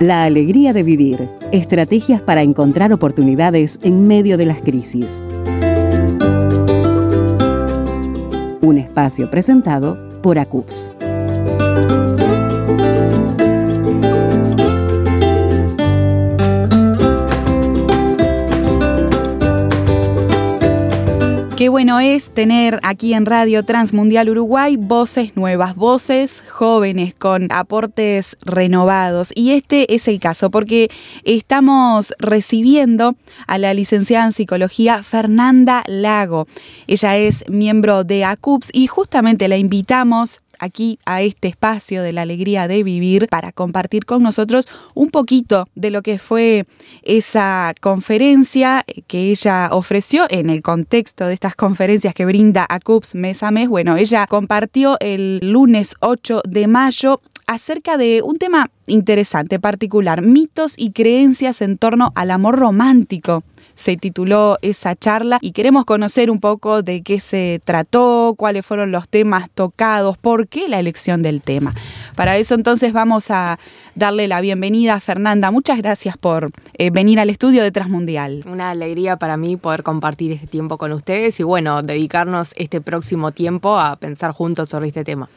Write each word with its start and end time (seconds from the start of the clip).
La 0.00 0.24
alegría 0.24 0.72
de 0.72 0.82
vivir. 0.82 1.28
Estrategias 1.52 2.22
para 2.22 2.40
encontrar 2.40 2.90
oportunidades 2.90 3.78
en 3.82 4.06
medio 4.06 4.38
de 4.38 4.46
las 4.46 4.62
crisis. 4.62 5.22
Un 8.62 8.78
espacio 8.78 9.30
presentado 9.30 9.98
por 10.22 10.38
ACUPS. 10.38 10.94
Qué 21.60 21.68
bueno 21.68 22.00
es 22.00 22.30
tener 22.30 22.80
aquí 22.82 23.12
en 23.12 23.26
Radio 23.26 23.62
Transmundial 23.62 24.30
Uruguay 24.30 24.78
voces 24.78 25.36
nuevas, 25.36 25.76
voces 25.76 26.42
jóvenes 26.50 27.12
con 27.12 27.52
aportes 27.52 28.38
renovados. 28.40 29.30
Y 29.34 29.50
este 29.50 29.94
es 29.94 30.08
el 30.08 30.20
caso 30.20 30.50
porque 30.50 30.90
estamos 31.24 32.14
recibiendo 32.18 33.14
a 33.46 33.58
la 33.58 33.74
licenciada 33.74 34.24
en 34.24 34.32
psicología 34.32 35.02
Fernanda 35.02 35.84
Lago. 35.86 36.48
Ella 36.86 37.18
es 37.18 37.44
miembro 37.46 38.04
de 38.04 38.24
ACUPS 38.24 38.70
y 38.72 38.86
justamente 38.86 39.46
la 39.46 39.58
invitamos 39.58 40.40
aquí 40.60 40.98
a 41.06 41.22
este 41.22 41.48
espacio 41.48 42.02
de 42.02 42.12
la 42.12 42.22
alegría 42.22 42.68
de 42.68 42.84
vivir 42.84 43.26
para 43.28 43.50
compartir 43.50 44.04
con 44.04 44.22
nosotros 44.22 44.68
un 44.94 45.10
poquito 45.10 45.68
de 45.74 45.90
lo 45.90 46.02
que 46.02 46.18
fue 46.18 46.66
esa 47.02 47.72
conferencia 47.80 48.84
que 49.06 49.30
ella 49.30 49.70
ofreció 49.72 50.26
en 50.28 50.50
el 50.50 50.62
contexto 50.62 51.26
de 51.26 51.34
estas 51.34 51.56
conferencias 51.56 52.14
que 52.14 52.26
brinda 52.26 52.66
a 52.68 52.78
CUPS 52.78 53.14
mes 53.14 53.42
a 53.42 53.50
mes. 53.50 53.68
Bueno, 53.68 53.96
ella 53.96 54.26
compartió 54.26 54.96
el 55.00 55.40
lunes 55.42 55.96
8 56.00 56.42
de 56.46 56.66
mayo 56.66 57.20
acerca 57.46 57.96
de 57.96 58.22
un 58.22 58.38
tema 58.38 58.70
interesante, 58.86 59.58
particular, 59.58 60.22
mitos 60.22 60.74
y 60.76 60.92
creencias 60.92 61.62
en 61.62 61.78
torno 61.78 62.12
al 62.14 62.30
amor 62.30 62.56
romántico 62.56 63.42
se 63.80 63.96
tituló 63.96 64.58
esa 64.60 64.94
charla 64.94 65.38
y 65.40 65.52
queremos 65.52 65.86
conocer 65.86 66.30
un 66.30 66.38
poco 66.38 66.82
de 66.82 67.00
qué 67.00 67.18
se 67.18 67.62
trató, 67.64 68.34
cuáles 68.36 68.66
fueron 68.66 68.92
los 68.92 69.08
temas 69.08 69.48
tocados, 69.48 70.18
por 70.18 70.48
qué 70.48 70.68
la 70.68 70.78
elección 70.78 71.22
del 71.22 71.40
tema. 71.40 71.72
Para 72.14 72.36
eso 72.36 72.54
entonces 72.54 72.92
vamos 72.92 73.30
a 73.30 73.58
darle 73.94 74.28
la 74.28 74.42
bienvenida 74.42 74.94
a 74.94 75.00
Fernanda. 75.00 75.50
Muchas 75.50 75.78
gracias 75.78 76.18
por 76.18 76.50
eh, 76.74 76.90
venir 76.90 77.18
al 77.20 77.30
estudio 77.30 77.62
de 77.62 77.72
Transmundial. 77.72 78.44
Una 78.46 78.68
alegría 78.68 79.16
para 79.16 79.38
mí 79.38 79.56
poder 79.56 79.82
compartir 79.82 80.30
este 80.32 80.46
tiempo 80.46 80.76
con 80.76 80.92
ustedes 80.92 81.40
y 81.40 81.42
bueno, 81.42 81.82
dedicarnos 81.82 82.50
este 82.56 82.82
próximo 82.82 83.32
tiempo 83.32 83.78
a 83.78 83.96
pensar 83.96 84.32
juntos 84.32 84.68
sobre 84.68 84.88
este 84.88 85.04
tema. 85.04 85.30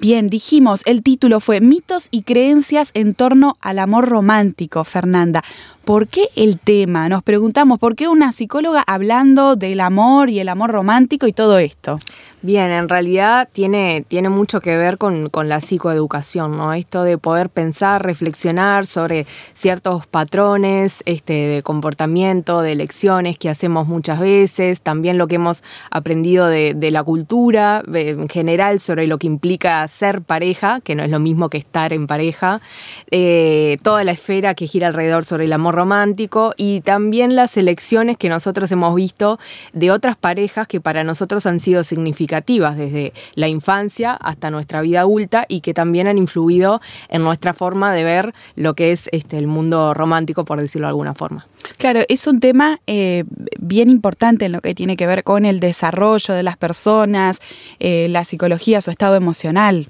Bien, 0.00 0.30
dijimos, 0.30 0.82
el 0.86 1.02
título 1.02 1.40
fue 1.40 1.60
Mitos 1.60 2.06
y 2.12 2.22
creencias 2.22 2.92
en 2.94 3.14
torno 3.14 3.56
al 3.60 3.80
amor 3.80 4.08
romántico, 4.08 4.84
Fernanda. 4.84 5.42
¿Por 5.88 6.06
qué 6.06 6.28
el 6.36 6.58
tema? 6.58 7.08
Nos 7.08 7.22
preguntamos, 7.22 7.78
¿por 7.78 7.96
qué 7.96 8.08
una 8.08 8.30
psicóloga 8.32 8.84
hablando 8.86 9.56
del 9.56 9.80
amor 9.80 10.28
y 10.28 10.38
el 10.38 10.50
amor 10.50 10.70
romántico 10.70 11.26
y 11.26 11.32
todo 11.32 11.58
esto? 11.58 11.98
Bien, 12.40 12.70
en 12.70 12.88
realidad 12.88 13.48
tiene, 13.50 14.04
tiene 14.06 14.28
mucho 14.28 14.60
que 14.60 14.76
ver 14.76 14.96
con, 14.96 15.30
la 15.44 15.60
psicoeducación, 15.60 16.56
¿no? 16.56 16.72
Esto 16.72 17.02
de 17.02 17.18
poder 17.18 17.48
pensar, 17.48 18.04
reflexionar 18.04 18.86
sobre 18.86 19.26
ciertos 19.54 20.06
patrones 20.06 21.02
este, 21.04 21.32
de 21.32 21.62
comportamiento, 21.64 22.60
de 22.60 22.72
elecciones 22.72 23.38
que 23.38 23.48
hacemos 23.48 23.88
muchas 23.88 24.20
veces, 24.20 24.82
también 24.82 25.18
lo 25.18 25.26
que 25.26 25.36
hemos 25.36 25.64
aprendido 25.90 26.46
de, 26.46 26.76
la 26.92 27.02
cultura 27.02 27.82
en 27.92 28.28
general 28.28 28.78
sobre 28.78 29.06
lo 29.06 29.18
que 29.18 29.26
implica 29.26 29.86
ser 29.88 30.22
pareja, 30.22 30.80
que 30.80 30.94
no 30.94 31.02
es 31.02 31.10
lo 31.10 31.18
mismo 31.18 31.48
que 31.48 31.58
estar 31.58 31.92
en 31.92 32.06
pareja, 32.06 32.60
eh, 33.10 33.78
toda 33.82 34.04
la 34.04 34.12
esfera 34.12 34.54
que 34.54 34.66
gira 34.66 34.86
alrededor 34.86 35.24
sobre 35.24 35.46
el 35.46 35.52
amor 35.52 35.77
romántico 35.78 36.54
y 36.56 36.80
también 36.80 37.36
las 37.36 37.56
elecciones 37.56 38.16
que 38.16 38.28
nosotros 38.28 38.72
hemos 38.72 38.96
visto 38.96 39.38
de 39.72 39.92
otras 39.92 40.16
parejas 40.16 40.66
que 40.66 40.80
para 40.80 41.04
nosotros 41.04 41.46
han 41.46 41.60
sido 41.60 41.84
significativas 41.84 42.76
desde 42.76 43.12
la 43.36 43.46
infancia 43.46 44.14
hasta 44.14 44.50
nuestra 44.50 44.80
vida 44.80 45.00
adulta 45.00 45.46
y 45.48 45.60
que 45.60 45.74
también 45.74 46.08
han 46.08 46.18
influido 46.18 46.80
en 47.08 47.22
nuestra 47.22 47.54
forma 47.54 47.94
de 47.94 48.02
ver 48.02 48.34
lo 48.56 48.74
que 48.74 48.90
es 48.90 49.08
este, 49.12 49.38
el 49.38 49.46
mundo 49.46 49.94
romántico, 49.94 50.44
por 50.44 50.60
decirlo 50.60 50.88
de 50.88 50.90
alguna 50.90 51.14
forma. 51.14 51.46
Claro, 51.76 52.00
es 52.08 52.26
un 52.26 52.40
tema 52.40 52.80
eh, 52.88 53.22
bien 53.60 53.88
importante 53.88 54.46
en 54.46 54.52
lo 54.52 54.60
que 54.60 54.74
tiene 54.74 54.96
que 54.96 55.06
ver 55.06 55.22
con 55.22 55.44
el 55.44 55.60
desarrollo 55.60 56.34
de 56.34 56.42
las 56.42 56.56
personas, 56.56 57.40
eh, 57.78 58.08
la 58.10 58.24
psicología, 58.24 58.80
su 58.80 58.90
estado 58.90 59.14
emocional. 59.14 59.88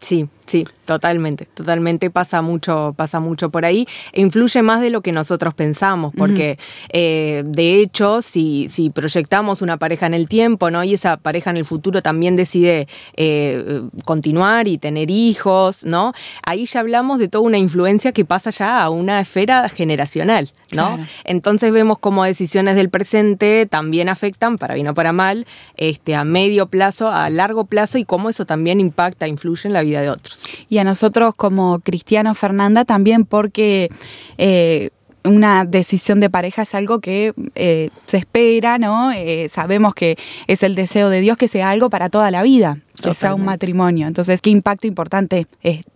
Sí, 0.00 0.28
sí, 0.50 0.66
Totalmente, 0.90 1.46
totalmente 1.54 2.10
pasa 2.10 2.42
mucho, 2.42 2.94
pasa 2.96 3.20
mucho 3.20 3.50
por 3.50 3.64
ahí 3.64 3.86
e 4.12 4.22
influye 4.22 4.60
más 4.60 4.80
de 4.80 4.90
lo 4.90 5.02
que 5.02 5.12
nosotros 5.12 5.54
pensamos, 5.54 6.12
porque 6.18 6.58
eh, 6.88 7.44
de 7.46 7.76
hecho, 7.76 8.22
si, 8.22 8.68
si 8.68 8.90
proyectamos 8.90 9.62
una 9.62 9.76
pareja 9.76 10.06
en 10.06 10.14
el 10.14 10.26
tiempo, 10.26 10.68
¿no? 10.68 10.82
Y 10.82 10.94
esa 10.94 11.16
pareja 11.16 11.50
en 11.50 11.58
el 11.58 11.64
futuro 11.64 12.02
también 12.02 12.34
decide 12.34 12.88
eh, 13.14 13.82
continuar 14.04 14.66
y 14.66 14.78
tener 14.78 15.12
hijos, 15.12 15.84
¿no? 15.84 16.12
Ahí 16.42 16.64
ya 16.64 16.80
hablamos 16.80 17.20
de 17.20 17.28
toda 17.28 17.44
una 17.44 17.58
influencia 17.58 18.10
que 18.10 18.24
pasa 18.24 18.50
ya 18.50 18.82
a 18.82 18.90
una 18.90 19.20
esfera 19.20 19.68
generacional, 19.68 20.50
¿no? 20.72 20.98
Entonces 21.22 21.72
vemos 21.72 22.00
cómo 22.00 22.24
decisiones 22.24 22.74
del 22.74 22.90
presente 22.90 23.64
también 23.66 24.08
afectan, 24.08 24.58
para 24.58 24.74
bien 24.74 24.88
o 24.88 24.94
para 24.94 25.12
mal, 25.12 25.46
este, 25.76 26.16
a 26.16 26.24
medio 26.24 26.66
plazo, 26.66 27.12
a 27.12 27.30
largo 27.30 27.66
plazo, 27.66 27.96
y 27.96 28.04
cómo 28.04 28.28
eso 28.28 28.44
también 28.44 28.80
impacta, 28.80 29.28
influye 29.28 29.68
en 29.68 29.72
la 29.72 29.82
vida 29.82 30.00
de 30.00 30.10
otros 30.10 30.39
a 30.78 30.84
nosotros 30.84 31.34
como 31.34 31.80
cristianos, 31.80 32.38
Fernanda, 32.38 32.84
también 32.84 33.24
porque... 33.24 33.90
Eh, 34.38 34.90
una 35.22 35.66
decisión 35.66 36.18
de 36.20 36.30
pareja 36.30 36.62
es 36.62 36.74
algo 36.74 37.00
que 37.00 37.34
eh, 37.54 37.90
se 38.06 38.16
espera, 38.16 38.78
¿no? 38.78 39.12
Eh, 39.12 39.50
sabemos 39.50 39.94
que 39.94 40.16
es 40.46 40.62
el 40.62 40.74
deseo 40.74 41.10
de 41.10 41.20
Dios 41.20 41.36
que 41.36 41.46
sea 41.46 41.68
algo 41.68 41.90
para 41.90 42.08
toda 42.08 42.30
la 42.30 42.42
vida, 42.42 42.78
que 43.02 43.12
sea 43.12 43.34
un 43.34 43.44
matrimonio. 43.44 44.06
Entonces, 44.06 44.40
¿qué 44.40 44.48
impacto 44.48 44.86
importante 44.86 45.46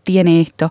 tiene 0.03 0.43
esto? 0.43 0.71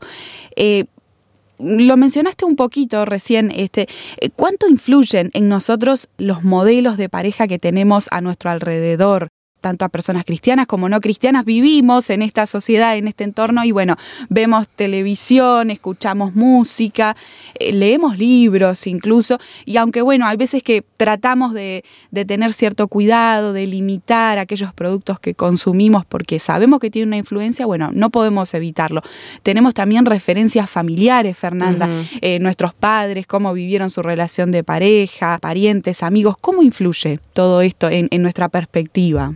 lo 1.59 1.97
mencionaste 1.97 2.45
un 2.45 2.55
poquito 2.55 3.05
recién, 3.05 3.51
este, 3.55 3.87
¿cuánto 4.35 4.67
influyen 4.67 5.31
en 5.33 5.49
nosotros 5.49 6.09
los 6.17 6.43
modelos 6.43 6.97
de 6.97 7.09
pareja 7.09 7.47
que 7.47 7.57
tenemos 7.57 8.07
a 8.11 8.21
nuestro 8.21 8.49
alrededor? 8.49 9.29
Tanto 9.63 9.85
a 9.85 9.89
personas 9.89 10.25
cristianas 10.25 10.67
como 10.67 10.89
no 10.89 10.99
cristianas, 10.99 11.45
vivimos 11.45 12.09
en 12.09 12.21
esta 12.21 12.45
sociedad, 12.45 12.97
en 12.97 13.07
este 13.07 13.23
entorno 13.23 13.63
y 13.63 13.71
bueno, 13.71 13.95
vemos 14.27 14.67
televisión, 14.67 15.71
escuchamos 15.71 16.35
música, 16.35 17.15
eh, 17.57 17.71
leemos 17.71 18.17
libros 18.17 18.85
incluso 18.87 19.39
y 19.65 19.77
aunque 19.77 20.01
bueno, 20.01 20.27
hay 20.27 20.35
veces 20.35 20.63
que 20.63 20.83
tratamos 20.97 21.53
de, 21.53 21.85
tener 22.27 22.53
cierto 22.53 22.89
cuidado, 22.89 23.53
de 23.53 23.65
limitar 23.65 24.37
aquellos 24.37 24.73
productos 24.73 25.17
que 25.21 25.33
consumimos 25.33 26.05
porque 26.05 26.39
sabemos 26.39 26.81
que 26.81 26.91
tiene 26.91 27.07
una 27.07 27.17
influencia, 27.17 27.65
bueno, 27.65 27.91
no 27.93 28.09
podemos 28.09 28.53
evitarlo. 28.53 29.01
Tenemos 29.43 29.73
también 29.73 30.05
referencias 30.05 30.69
familiares, 30.69 31.37
Fernanda, 31.37 31.87
eh, 32.19 32.39
nuestros 32.39 32.73
padres, 32.73 33.27
cómo 33.27 33.53
vivieron 33.53 33.89
su 33.89 34.01
relación 34.01 34.51
de 34.51 34.65
pareja, 34.65 35.39
parientes, 35.39 36.03
amigos, 36.03 36.35
¿cómo 36.41 36.63
influye 36.63 37.21
todo 37.31 37.61
esto 37.61 37.87
en 37.89 38.21
nuestra 38.21 38.49
perspectiva? 38.49 39.33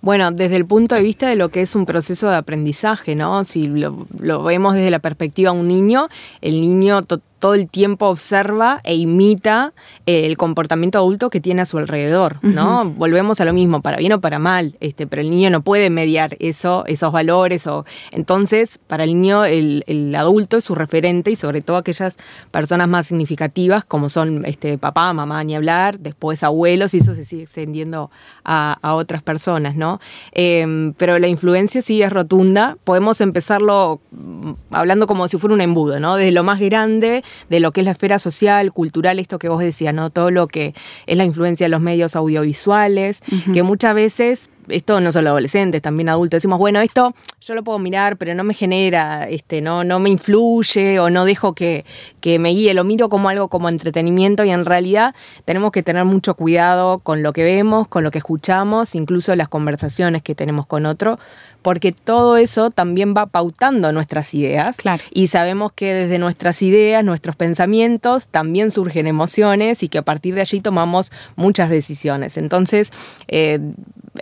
Bueno, 0.00 0.30
desde 0.30 0.56
el 0.56 0.64
punto 0.64 0.94
de 0.94 1.02
vista 1.02 1.28
de 1.28 1.34
lo 1.34 1.48
que 1.48 1.60
es 1.60 1.74
un 1.74 1.84
proceso 1.84 2.30
de 2.30 2.36
aprendizaje, 2.36 3.16
¿no? 3.16 3.44
Si 3.44 3.66
lo, 3.66 4.06
lo 4.20 4.44
vemos 4.44 4.74
desde 4.74 4.90
la 4.90 5.00
perspectiva 5.00 5.52
de 5.52 5.58
un 5.58 5.66
niño, 5.66 6.08
el 6.40 6.60
niño 6.60 7.02
todo 7.38 7.54
el 7.54 7.68
tiempo 7.68 8.06
observa 8.06 8.80
e 8.84 8.96
imita 8.96 9.72
eh, 10.06 10.26
el 10.26 10.36
comportamiento 10.36 10.98
adulto 10.98 11.30
que 11.30 11.40
tiene 11.40 11.62
a 11.62 11.66
su 11.66 11.78
alrededor, 11.78 12.38
¿no? 12.42 12.84
Volvemos 12.84 13.40
a 13.40 13.44
lo 13.44 13.52
mismo, 13.52 13.80
para 13.80 13.98
bien 13.98 14.12
o 14.12 14.20
para 14.20 14.38
mal, 14.38 14.76
este, 14.80 15.06
pero 15.06 15.22
el 15.22 15.30
niño 15.30 15.50
no 15.50 15.62
puede 15.62 15.90
mediar 15.90 16.36
eso, 16.40 16.84
esos 16.86 17.12
valores, 17.12 17.66
o 17.66 17.84
entonces 18.10 18.78
para 18.86 19.04
el 19.04 19.20
niño 19.20 19.44
el, 19.44 19.84
adulto 20.16 20.56
es 20.56 20.64
su 20.64 20.74
referente 20.74 21.30
y 21.30 21.36
sobre 21.36 21.62
todo 21.62 21.76
aquellas 21.76 22.16
personas 22.50 22.88
más 22.88 23.06
significativas 23.06 23.84
como 23.84 24.08
son 24.08 24.44
este, 24.44 24.78
papá, 24.78 25.12
mamá, 25.12 25.44
ni 25.44 25.54
hablar, 25.54 25.98
después 26.00 26.42
abuelos 26.42 26.94
y 26.94 26.98
eso 26.98 27.14
se 27.14 27.24
sigue 27.24 27.42
extendiendo 27.44 28.10
a, 28.44 28.76
otras 28.98 29.22
personas, 29.22 29.76
¿no? 29.76 30.00
Em, 30.32 30.92
pero 30.94 31.18
la 31.18 31.28
influencia 31.28 31.82
sí 31.82 32.02
es 32.02 32.10
rotunda, 32.12 32.76
podemos 32.84 33.20
empezarlo 33.20 34.00
mm, 34.10 34.52
hablando 34.72 35.06
como 35.06 35.28
si 35.28 35.38
fuera 35.38 35.54
un 35.54 35.60
embudo, 35.60 36.00
¿no? 36.00 36.16
Desde 36.16 36.32
lo 36.32 36.42
más 36.42 36.58
grande 36.58 37.22
de 37.48 37.60
lo 37.60 37.72
que 37.72 37.80
es 37.80 37.84
la 37.84 37.92
esfera 37.92 38.18
social, 38.18 38.72
cultural, 38.72 39.18
esto 39.18 39.38
que 39.38 39.48
vos 39.48 39.60
decías, 39.60 39.94
¿no? 39.94 40.10
Todo 40.10 40.30
lo 40.30 40.48
que 40.48 40.74
es 41.06 41.16
la 41.16 41.24
influencia 41.24 41.66
de 41.66 41.70
los 41.70 41.80
medios 41.80 42.16
audiovisuales, 42.16 43.20
que 43.52 43.62
muchas 43.62 43.94
veces 43.94 44.50
esto 44.70 45.00
no 45.00 45.12
solo 45.12 45.30
adolescentes, 45.30 45.82
también 45.82 46.08
adultos, 46.08 46.38
decimos, 46.38 46.58
bueno, 46.58 46.80
esto 46.80 47.14
yo 47.40 47.54
lo 47.54 47.64
puedo 47.64 47.78
mirar, 47.78 48.16
pero 48.16 48.34
no 48.34 48.44
me 48.44 48.54
genera, 48.54 49.28
este, 49.28 49.60
no, 49.60 49.84
no 49.84 49.98
me 49.98 50.10
influye 50.10 50.98
o 51.00 51.10
no 51.10 51.24
dejo 51.24 51.54
que, 51.54 51.84
que 52.20 52.38
me 52.38 52.50
guíe, 52.50 52.74
lo 52.74 52.84
miro 52.84 53.08
como 53.08 53.28
algo 53.28 53.48
como 53.48 53.68
entretenimiento 53.68 54.44
y 54.44 54.50
en 54.50 54.64
realidad 54.64 55.14
tenemos 55.44 55.72
que 55.72 55.82
tener 55.82 56.04
mucho 56.04 56.34
cuidado 56.34 56.98
con 56.98 57.22
lo 57.22 57.32
que 57.32 57.42
vemos, 57.42 57.88
con 57.88 58.04
lo 58.04 58.10
que 58.10 58.18
escuchamos, 58.18 58.94
incluso 58.94 59.34
las 59.36 59.48
conversaciones 59.48 60.22
que 60.22 60.34
tenemos 60.34 60.66
con 60.66 60.86
otro, 60.86 61.18
porque 61.62 61.92
todo 61.92 62.36
eso 62.36 62.70
también 62.70 63.14
va 63.16 63.26
pautando 63.26 63.92
nuestras 63.92 64.32
ideas. 64.34 64.76
Y 65.10 65.26
sabemos 65.26 65.72
que 65.72 65.92
desde 65.92 66.18
nuestras 66.18 66.62
ideas, 66.62 67.04
nuestros 67.04 67.36
pensamientos, 67.36 68.28
también 68.28 68.70
surgen 68.70 69.06
emociones 69.06 69.82
y 69.82 69.88
que 69.88 69.98
a 69.98 70.02
partir 70.02 70.34
de 70.34 70.42
allí 70.42 70.60
tomamos 70.60 71.10
muchas 71.36 71.70
decisiones. 71.70 72.36
Entonces, 72.36 72.90
eh, 73.26 73.58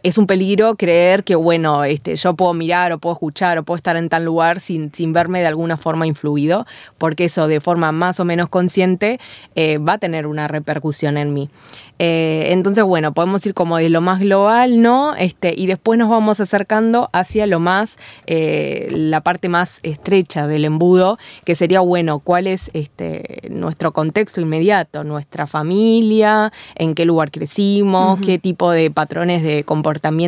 es 0.02 0.18
un 0.18 0.26
peligro 0.26 0.35
creer 0.76 1.24
que, 1.24 1.34
bueno, 1.34 1.84
este, 1.84 2.16
yo 2.16 2.34
puedo 2.34 2.54
mirar 2.54 2.92
o 2.92 2.98
puedo 2.98 3.14
escuchar 3.14 3.58
o 3.58 3.62
puedo 3.62 3.76
estar 3.76 3.96
en 3.96 4.08
tal 4.08 4.24
lugar 4.24 4.60
sin, 4.60 4.92
sin 4.92 5.12
verme 5.12 5.40
de 5.40 5.46
alguna 5.46 5.76
forma 5.76 6.06
influido, 6.06 6.66
porque 6.98 7.26
eso 7.26 7.48
de 7.48 7.60
forma 7.60 7.92
más 7.92 8.20
o 8.20 8.24
menos 8.24 8.48
consciente 8.48 9.18
eh, 9.54 9.78
va 9.78 9.94
a 9.94 9.98
tener 9.98 10.26
una 10.26 10.48
repercusión 10.48 11.16
en 11.16 11.32
mí. 11.32 11.50
Eh, 11.98 12.48
entonces, 12.48 12.84
bueno, 12.84 13.12
podemos 13.14 13.44
ir 13.46 13.54
como 13.54 13.78
de 13.78 13.88
lo 13.88 14.00
más 14.00 14.20
global, 14.20 14.82
¿no? 14.82 15.14
Este, 15.16 15.54
y 15.56 15.66
después 15.66 15.98
nos 15.98 16.10
vamos 16.10 16.40
acercando 16.40 17.08
hacia 17.12 17.46
lo 17.46 17.58
más, 17.58 17.96
eh, 18.26 18.88
la 18.90 19.22
parte 19.22 19.48
más 19.48 19.80
estrecha 19.82 20.46
del 20.46 20.66
embudo, 20.66 21.18
que 21.44 21.54
sería, 21.54 21.80
bueno, 21.80 22.18
cuál 22.18 22.46
es 22.46 22.70
este, 22.74 23.48
nuestro 23.50 23.92
contexto 23.92 24.40
inmediato, 24.40 25.04
nuestra 25.04 25.46
familia, 25.46 26.52
en 26.74 26.94
qué 26.94 27.06
lugar 27.06 27.30
crecimos, 27.30 28.20
qué 28.20 28.38
tipo 28.38 28.70
de 28.70 28.90
patrones 28.90 29.42
de 29.42 29.64
comportamiento 29.64 30.25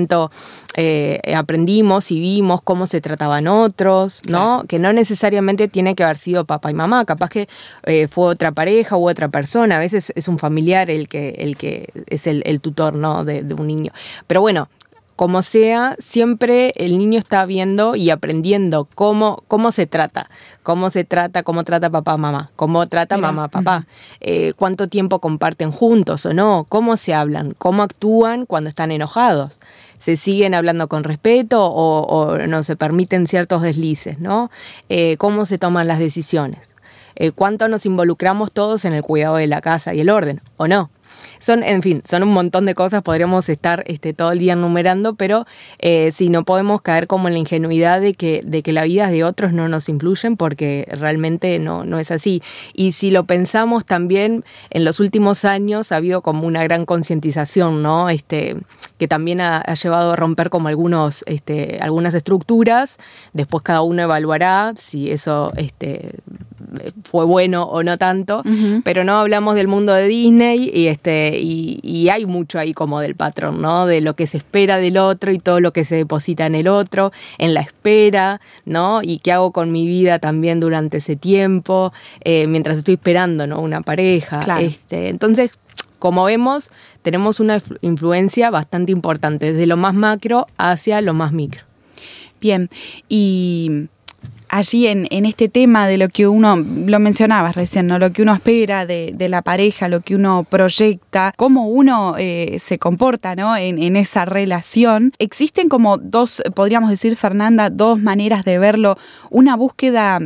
eh, 0.76 1.20
aprendimos 1.34 2.10
y 2.10 2.20
vimos, 2.20 2.60
cómo 2.62 2.86
se 2.86 3.00
trataban 3.00 3.48
otros, 3.48 4.22
¿no? 4.28 4.64
Que 4.68 4.78
no 4.78 4.92
necesariamente 4.92 5.68
tiene 5.68 5.94
que 5.94 6.04
haber 6.04 6.16
sido 6.16 6.44
papá 6.44 6.70
y 6.70 6.74
mamá, 6.74 7.04
capaz 7.04 7.30
que 7.30 7.48
fue 8.10 8.26
otra 8.26 8.52
pareja 8.52 8.96
u 8.96 9.08
otra 9.08 9.28
persona, 9.28 9.76
a 9.76 9.78
veces 9.80 10.12
es 10.14 10.28
un 10.28 10.38
familiar 10.38 10.90
el 10.90 11.08
que, 11.08 11.30
el 11.38 11.56
que 11.56 11.88
es 12.06 12.26
el, 12.26 12.60
tutor 12.60 12.94
¿no? 12.94 13.24
de, 13.24 13.42
un 13.54 13.66
niño. 13.66 13.92
Pero 14.26 14.40
bueno, 14.40 14.68
como 15.18 15.42
sea, 15.42 15.96
siempre 15.98 16.72
el 16.76 16.96
niño 16.96 17.18
está 17.18 17.44
viendo 17.44 17.96
y 17.96 18.10
aprendiendo 18.10 18.86
cómo, 18.94 19.42
cómo 19.48 19.72
se 19.72 19.88
trata, 19.88 20.30
cómo 20.62 20.90
se 20.90 21.02
trata, 21.02 21.42
cómo 21.42 21.64
trata 21.64 21.90
papá, 21.90 22.16
mamá, 22.16 22.52
cómo 22.54 22.86
trata 22.86 23.18
mamá, 23.18 23.48
papá, 23.48 23.88
eh, 24.20 24.52
cuánto 24.54 24.86
tiempo 24.86 25.18
comparten 25.18 25.72
juntos 25.72 26.24
o 26.24 26.34
no, 26.34 26.66
cómo 26.68 26.96
se 26.96 27.14
hablan, 27.14 27.56
cómo 27.58 27.82
actúan 27.82 28.46
cuando 28.46 28.68
están 28.68 28.92
enojados. 28.92 29.58
Se 29.98 30.16
siguen 30.16 30.54
hablando 30.54 30.86
con 30.86 31.02
respeto 31.02 31.66
o, 31.66 32.38
no 32.38 32.62
se 32.62 32.76
permiten 32.76 33.26
ciertos 33.26 33.62
deslices, 33.62 34.20
¿no? 34.20 34.52
Eh, 34.88 35.16
cómo 35.16 35.46
se 35.46 35.58
toman 35.58 35.88
las 35.88 35.98
decisiones. 35.98 36.60
Eh, 37.16 37.32
cuánto 37.32 37.66
nos 37.66 37.86
involucramos 37.86 38.52
todos 38.52 38.84
en 38.84 38.92
el 38.92 39.02
cuidado 39.02 39.34
de 39.34 39.48
la 39.48 39.62
casa 39.62 39.94
y 39.94 39.98
el 39.98 40.10
orden, 40.10 40.40
o 40.58 40.68
no. 40.68 40.90
Son, 41.40 41.62
en 41.62 41.82
fin, 41.82 42.02
son 42.04 42.22
un 42.22 42.30
montón 42.30 42.66
de 42.66 42.74
cosas, 42.74 43.02
podríamos 43.02 43.48
estar 43.48 43.84
este, 43.86 44.12
todo 44.12 44.32
el 44.32 44.38
día 44.38 44.54
enumerando, 44.54 45.14
pero 45.14 45.46
eh, 45.78 46.12
si 46.14 46.28
no 46.28 46.44
podemos 46.44 46.82
caer 46.82 47.06
como 47.06 47.28
en 47.28 47.34
la 47.34 47.40
ingenuidad 47.40 48.00
de 48.00 48.14
que, 48.14 48.42
de 48.44 48.62
que 48.62 48.72
la 48.72 48.84
vida 48.84 49.08
de 49.08 49.24
otros 49.24 49.52
no 49.52 49.68
nos 49.68 49.88
influyen, 49.88 50.36
porque 50.36 50.86
realmente 50.90 51.58
no, 51.58 51.84
no 51.84 51.98
es 51.98 52.10
así. 52.10 52.42
Y 52.74 52.92
si 52.92 53.10
lo 53.10 53.24
pensamos 53.24 53.84
también, 53.84 54.44
en 54.70 54.84
los 54.84 55.00
últimos 55.00 55.44
años 55.44 55.92
ha 55.92 55.96
habido 55.96 56.22
como 56.22 56.46
una 56.46 56.62
gran 56.64 56.86
concientización, 56.86 57.82
¿no? 57.82 58.08
Este, 58.10 58.56
que 58.98 59.08
también 59.08 59.40
ha, 59.40 59.62
llevado 59.74 60.12
a 60.12 60.16
romper 60.16 60.50
como 60.50 60.68
algunos, 60.68 61.24
este, 61.26 61.78
algunas 61.80 62.14
estructuras. 62.14 62.98
Después 63.32 63.62
cada 63.62 63.82
uno 63.82 64.02
evaluará 64.02 64.74
si 64.76 65.10
eso 65.10 65.52
este, 65.56 66.16
fue 67.04 67.24
bueno 67.24 67.64
o 67.64 67.82
no 67.82 67.98
tanto, 67.98 68.42
pero 68.84 69.04
no 69.04 69.18
hablamos 69.18 69.54
del 69.54 69.68
mundo 69.68 69.92
de 69.92 70.06
Disney 70.08 70.70
y 70.72 70.88
este 70.88 71.38
y, 71.38 72.08
hay 72.08 72.24
mucho 72.24 72.58
ahí 72.58 72.72
como 72.72 73.00
del 73.00 73.16
patrón, 73.16 73.60
¿no? 73.60 73.84
De 73.84 74.00
lo 74.00 74.14
que 74.14 74.26
se 74.26 74.38
espera 74.38 74.78
del 74.78 74.96
otro 74.96 75.30
y 75.30 75.38
todo 75.38 75.60
lo 75.60 75.72
que 75.72 75.84
se 75.84 75.96
deposita 75.96 76.46
en 76.46 76.54
el 76.54 76.68
otro, 76.68 77.12
en 77.36 77.52
la 77.52 77.60
espera, 77.60 78.40
¿no? 78.64 79.00
Y 79.02 79.18
qué 79.18 79.32
hago 79.32 79.52
con 79.52 79.72
mi 79.72 79.86
vida 79.86 80.18
también 80.18 80.58
durante 80.58 80.98
ese 80.98 81.16
tiempo, 81.16 81.92
eh, 82.22 82.46
mientras 82.46 82.78
estoy 82.78 82.94
esperando, 82.94 83.46
¿no? 83.46 83.60
Una 83.60 83.82
pareja. 83.82 84.40
Este, 84.60 85.08
entonces, 85.08 85.52
como 85.98 86.24
vemos, 86.24 86.70
tenemos 87.02 87.40
una 87.40 87.60
influencia 87.82 88.50
bastante 88.50 88.92
importante, 88.92 89.52
desde 89.52 89.66
lo 89.66 89.76
más 89.76 89.94
macro 89.94 90.46
hacia 90.56 91.00
lo 91.00 91.14
más 91.14 91.32
micro. 91.32 91.62
Bien, 92.40 92.68
y 93.08 93.88
allí 94.48 94.86
en, 94.86 95.06
este 95.26 95.48
tema 95.48 95.86
de 95.86 95.98
lo 95.98 96.08
que 96.08 96.26
uno, 96.26 96.56
lo 96.56 96.98
mencionabas 96.98 97.54
recién, 97.54 97.86
¿no? 97.86 97.98
lo 97.98 98.12
que 98.12 98.22
uno 98.22 98.34
espera 98.34 98.86
de, 98.86 99.14
la 99.28 99.42
pareja, 99.42 99.88
lo 99.88 100.00
que 100.00 100.14
uno 100.14 100.44
proyecta, 100.48 101.32
cómo 101.36 101.68
uno 101.68 102.14
eh, 102.18 102.56
se 102.58 102.78
comporta 102.78 103.36
¿no? 103.36 103.56
en, 103.56 103.82
en, 103.82 103.96
esa 103.96 104.24
relación, 104.24 105.12
existen 105.18 105.68
como 105.68 105.98
dos, 105.98 106.42
podríamos 106.54 106.90
decir, 106.90 107.16
Fernanda, 107.16 107.70
dos 107.70 108.00
maneras 108.00 108.44
de 108.44 108.58
verlo. 108.58 108.96
Una 109.30 109.56
búsqueda 109.56 110.20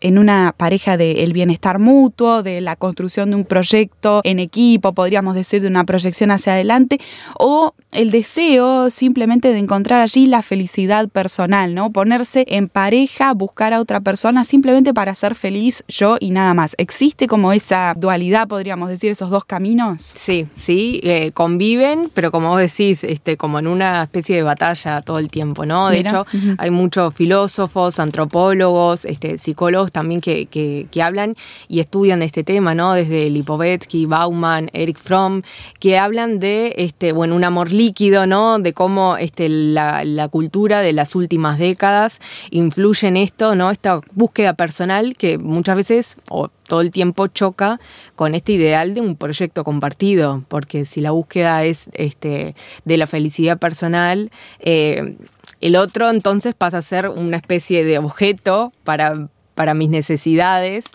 en 0.00 0.18
una 0.18 0.54
pareja 0.56 0.96
del 0.96 1.32
bienestar 1.32 1.78
mutuo, 1.78 2.42
de 2.42 2.60
la 2.60 2.76
construcción 2.76 3.30
de 3.30 3.36
un 3.36 3.44
proyecto 3.44 4.20
en 4.24 4.38
equipo, 4.38 4.92
podríamos 4.92 5.34
decir, 5.34 5.62
de 5.62 5.68
una 5.68 5.84
proyección 5.84 6.30
hacia 6.30 6.54
adelante, 6.54 7.00
o 7.38 7.74
el 7.92 8.10
deseo 8.10 8.90
simplemente 8.90 9.52
de 9.52 9.58
encontrar 9.58 10.00
allí 10.00 10.26
la 10.26 10.42
felicidad 10.42 11.08
personal, 11.08 11.74
¿no? 11.74 11.90
Ponerse 11.90 12.44
en 12.48 12.68
pareja, 12.68 13.32
buscar 13.34 13.74
a 13.74 13.80
otra 13.80 14.00
persona 14.00 14.44
simplemente 14.44 14.94
para 14.94 15.14
ser 15.14 15.34
feliz 15.34 15.84
yo 15.88 16.16
y 16.20 16.30
nada 16.30 16.54
más. 16.54 16.74
¿Existe 16.78 17.26
como 17.26 17.52
esa 17.52 17.94
dualidad, 17.96 18.48
podríamos 18.48 18.88
decir, 18.88 19.10
esos 19.10 19.30
dos 19.30 19.44
caminos? 19.44 20.12
Sí, 20.14 20.46
sí, 20.54 21.00
eh, 21.02 21.32
conviven, 21.32 22.10
pero 22.14 22.30
como 22.30 22.50
vos 22.50 22.60
decís, 22.60 23.04
este, 23.04 23.36
como 23.36 23.58
en 23.58 23.66
una 23.66 24.04
especie 24.04 24.36
de 24.36 24.42
batalla 24.42 25.00
todo 25.00 25.18
el 25.18 25.28
tiempo, 25.30 25.66
¿no? 25.66 25.90
De 25.90 26.00
hecho, 26.00 26.26
hay 26.58 26.70
muchos 26.70 27.14
filósofos, 27.14 27.98
antropólogos, 27.98 29.04
este, 29.04 29.38
psicólogos 29.38 29.89
también 29.90 30.20
que, 30.20 30.46
que, 30.46 31.02
hablan 31.02 31.34
y 31.68 31.80
estudian 31.80 32.22
este 32.22 32.44
tema, 32.44 32.74
¿no? 32.74 32.92
Desde 32.92 33.30
Lipovetsky, 33.30 34.06
Bauman, 34.06 34.70
Eric 34.72 34.98
Fromm, 34.98 35.42
que 35.78 35.98
hablan 35.98 36.40
de, 36.40 36.74
este, 36.76 37.12
bueno, 37.12 37.34
un 37.34 37.44
amor 37.44 37.72
líquido, 37.72 38.26
¿no? 38.26 38.58
De 38.58 38.72
cómo 38.72 39.16
este, 39.16 39.48
la, 39.48 40.28
cultura 40.30 40.80
de 40.80 40.92
las 40.92 41.14
últimas 41.14 41.58
décadas 41.58 42.20
influye 42.50 43.08
en 43.08 43.16
esto, 43.16 43.54
¿no? 43.54 43.70
Esta 43.70 44.00
búsqueda 44.12 44.54
personal 44.54 45.16
que 45.16 45.38
muchas 45.38 45.76
veces, 45.76 46.16
o 46.28 46.48
todo 46.68 46.82
el 46.82 46.90
tiempo 46.90 47.26
choca 47.26 47.80
con 48.14 48.34
este 48.34 48.52
ideal 48.52 48.94
de 48.94 49.00
un 49.00 49.16
proyecto 49.16 49.64
compartido, 49.64 50.44
porque 50.48 50.84
si 50.84 51.00
la 51.00 51.10
búsqueda 51.10 51.64
es 51.64 51.90
este, 51.94 52.54
de 52.84 52.96
la 52.96 53.06
felicidad 53.06 53.58
personal, 53.58 54.30
eh, 54.60 55.16
el 55.60 55.76
otro 55.76 56.10
entonces 56.10 56.54
pasa 56.54 56.78
a 56.78 56.82
ser 56.82 57.08
una 57.08 57.36
especie 57.36 57.84
de 57.84 57.98
objeto 57.98 58.72
para 58.84 59.28
para 59.60 59.74
mis 59.74 59.90
necesidades, 59.90 60.86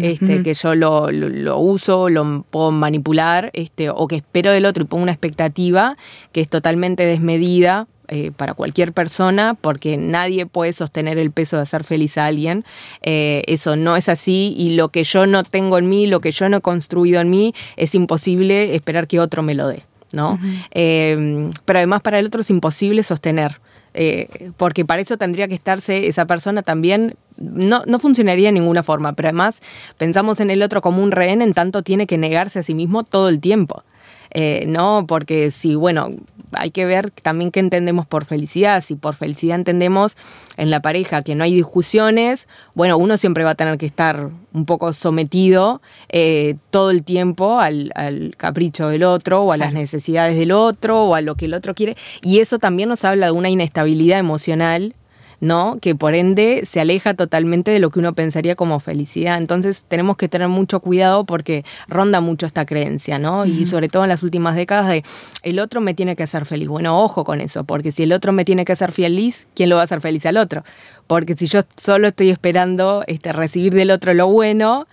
este, 0.00 0.42
que 0.42 0.54
yo 0.54 0.74
lo, 0.74 1.10
lo, 1.12 1.58
uso, 1.58 2.08
lo 2.08 2.42
puedo 2.48 2.70
manipular, 2.70 3.50
este, 3.52 3.90
o 3.90 4.08
que 4.08 4.16
espero 4.16 4.50
del 4.50 4.64
otro 4.64 4.84
y 4.84 4.86
pongo 4.86 5.02
una 5.02 5.12
expectativa 5.12 5.98
que 6.32 6.40
es 6.40 6.48
totalmente 6.48 7.04
desmedida 7.04 7.86
eh, 8.08 8.30
para 8.34 8.54
cualquier 8.54 8.94
persona, 8.94 9.52
porque 9.60 9.98
nadie 9.98 10.46
puede 10.46 10.72
sostener 10.72 11.18
el 11.18 11.32
peso 11.32 11.56
de 11.56 11.64
hacer 11.64 11.84
feliz 11.84 12.16
a 12.16 12.24
alguien. 12.24 12.64
Eh, 13.02 13.42
eso 13.46 13.76
no 13.76 13.94
es 13.94 14.08
así 14.08 14.54
y 14.56 14.70
lo 14.70 14.88
que 14.88 15.04
yo 15.04 15.26
no 15.26 15.44
tengo 15.44 15.76
en 15.76 15.90
mí, 15.90 16.06
lo 16.06 16.20
que 16.20 16.32
yo 16.32 16.48
no 16.48 16.56
he 16.56 16.62
construido 16.62 17.20
en 17.20 17.28
mí, 17.28 17.54
es 17.76 17.94
imposible 17.94 18.74
esperar 18.74 19.06
que 19.06 19.20
otro 19.20 19.42
me 19.42 19.54
lo 19.54 19.68
dé. 19.68 19.82
¿no? 20.14 20.38
Eh, 20.70 21.50
pero 21.66 21.78
además 21.78 22.00
para 22.00 22.18
el 22.18 22.26
otro 22.26 22.40
es 22.40 22.48
imposible 22.48 23.02
sostener. 23.02 23.60
Porque 24.56 24.84
para 24.84 25.02
eso 25.02 25.16
tendría 25.16 25.46
que 25.48 25.54
estarse 25.54 26.08
esa 26.08 26.26
persona 26.26 26.62
también 26.62 27.16
no, 27.36 27.82
no 27.86 27.98
funcionaría 27.98 28.48
de 28.48 28.52
ninguna 28.52 28.82
forma, 28.82 29.12
pero 29.12 29.28
además 29.28 29.60
pensamos 29.98 30.40
en 30.40 30.50
el 30.50 30.62
otro 30.62 30.80
como 30.82 31.02
un 31.02 31.10
rehén, 31.10 31.42
en 31.42 31.54
tanto 31.54 31.82
tiene 31.82 32.06
que 32.06 32.18
negarse 32.18 32.60
a 32.60 32.62
sí 32.62 32.74
mismo 32.74 33.04
todo 33.04 33.28
el 33.28 33.40
tiempo. 33.40 33.84
Eh, 34.36 34.64
¿no? 34.66 35.06
Porque 35.06 35.52
si, 35.52 35.76
bueno, 35.76 36.10
hay 36.56 36.72
que 36.72 36.84
ver 36.84 37.10
también 37.10 37.52
qué 37.52 37.60
entendemos 37.60 38.04
por 38.06 38.24
felicidad. 38.24 38.82
Si 38.82 38.96
por 38.96 39.14
felicidad 39.14 39.56
entendemos 39.56 40.16
en 40.56 40.70
la 40.70 40.80
pareja 40.80 41.22
que 41.22 41.36
no 41.36 41.44
hay 41.44 41.54
discusiones, 41.54 42.48
bueno, 42.74 42.98
uno 42.98 43.16
siempre 43.16 43.44
va 43.44 43.50
a 43.50 43.54
tener 43.54 43.78
que 43.78 43.86
estar 43.86 44.30
un 44.52 44.66
poco 44.66 44.92
sometido 44.92 45.80
eh, 46.08 46.56
todo 46.70 46.90
el 46.90 47.04
tiempo 47.04 47.60
al, 47.60 47.92
capricho 48.36 48.88
del 48.88 49.04
otro 49.04 49.42
o 49.42 49.52
a 49.52 49.56
las 49.56 49.72
necesidades 49.72 50.36
del 50.36 50.50
otro 50.50 51.04
o 51.04 51.14
a 51.14 51.20
lo 51.20 51.36
que 51.36 51.44
el 51.44 51.54
otro 51.54 51.74
quiere. 51.74 51.96
Y 52.20 52.40
eso 52.40 52.58
también 52.58 52.88
nos 52.88 53.04
habla 53.04 53.26
de 53.26 53.32
una 53.32 53.50
inestabilidad 53.50 54.18
emocional 54.18 54.94
¿no? 55.44 55.78
Que 55.80 55.94
por 55.94 56.14
ende 56.14 56.62
se 56.64 56.80
aleja 56.80 57.14
totalmente 57.14 57.70
de 57.70 57.78
lo 57.78 57.90
que 57.90 57.98
uno 57.98 58.14
pensaría 58.14 58.56
como 58.56 58.80
felicidad. 58.80 59.38
Entonces 59.38 59.84
tenemos 59.86 60.16
que 60.16 60.28
tener 60.28 60.48
mucho 60.48 60.80
cuidado 60.80 61.24
porque 61.24 61.64
ronda 61.86 62.20
mucho 62.20 62.46
esta 62.46 62.66
creencia, 62.66 63.18
¿no? 63.18 63.44
Y 63.44 63.66
sobre 63.66 63.88
todo 63.88 64.04
en 64.04 64.08
las 64.08 64.22
últimas 64.22 64.56
décadas 64.56 64.88
de 64.88 65.04
el 65.42 65.60
otro 65.60 65.80
me 65.80 65.94
tiene 65.94 66.16
que 66.16 66.22
hacer 66.22 66.46
feliz. 66.46 66.68
Bueno, 66.68 66.98
ojo 66.98 67.24
con 67.24 67.40
eso, 67.40 67.64
porque 67.64 67.92
si 67.92 68.02
el 68.02 68.12
otro 68.12 68.32
me 68.32 68.44
tiene 68.44 68.64
que 68.64 68.72
hacer 68.72 68.90
feliz, 68.90 69.46
¿quién 69.54 69.68
lo 69.68 69.76
va 69.76 69.82
a 69.82 69.84
hacer 69.84 70.00
feliz 70.00 70.24
al 70.26 70.38
otro? 70.38 70.64
Porque 71.06 71.36
si 71.36 71.46
yo 71.46 71.60
solo 71.76 72.08
estoy 72.08 72.30
esperando 72.30 73.04
este, 73.06 73.32
recibir 73.32 73.74
del 73.74 73.90
otro 73.90 74.14
lo 74.14 74.28
bueno, 74.28 74.86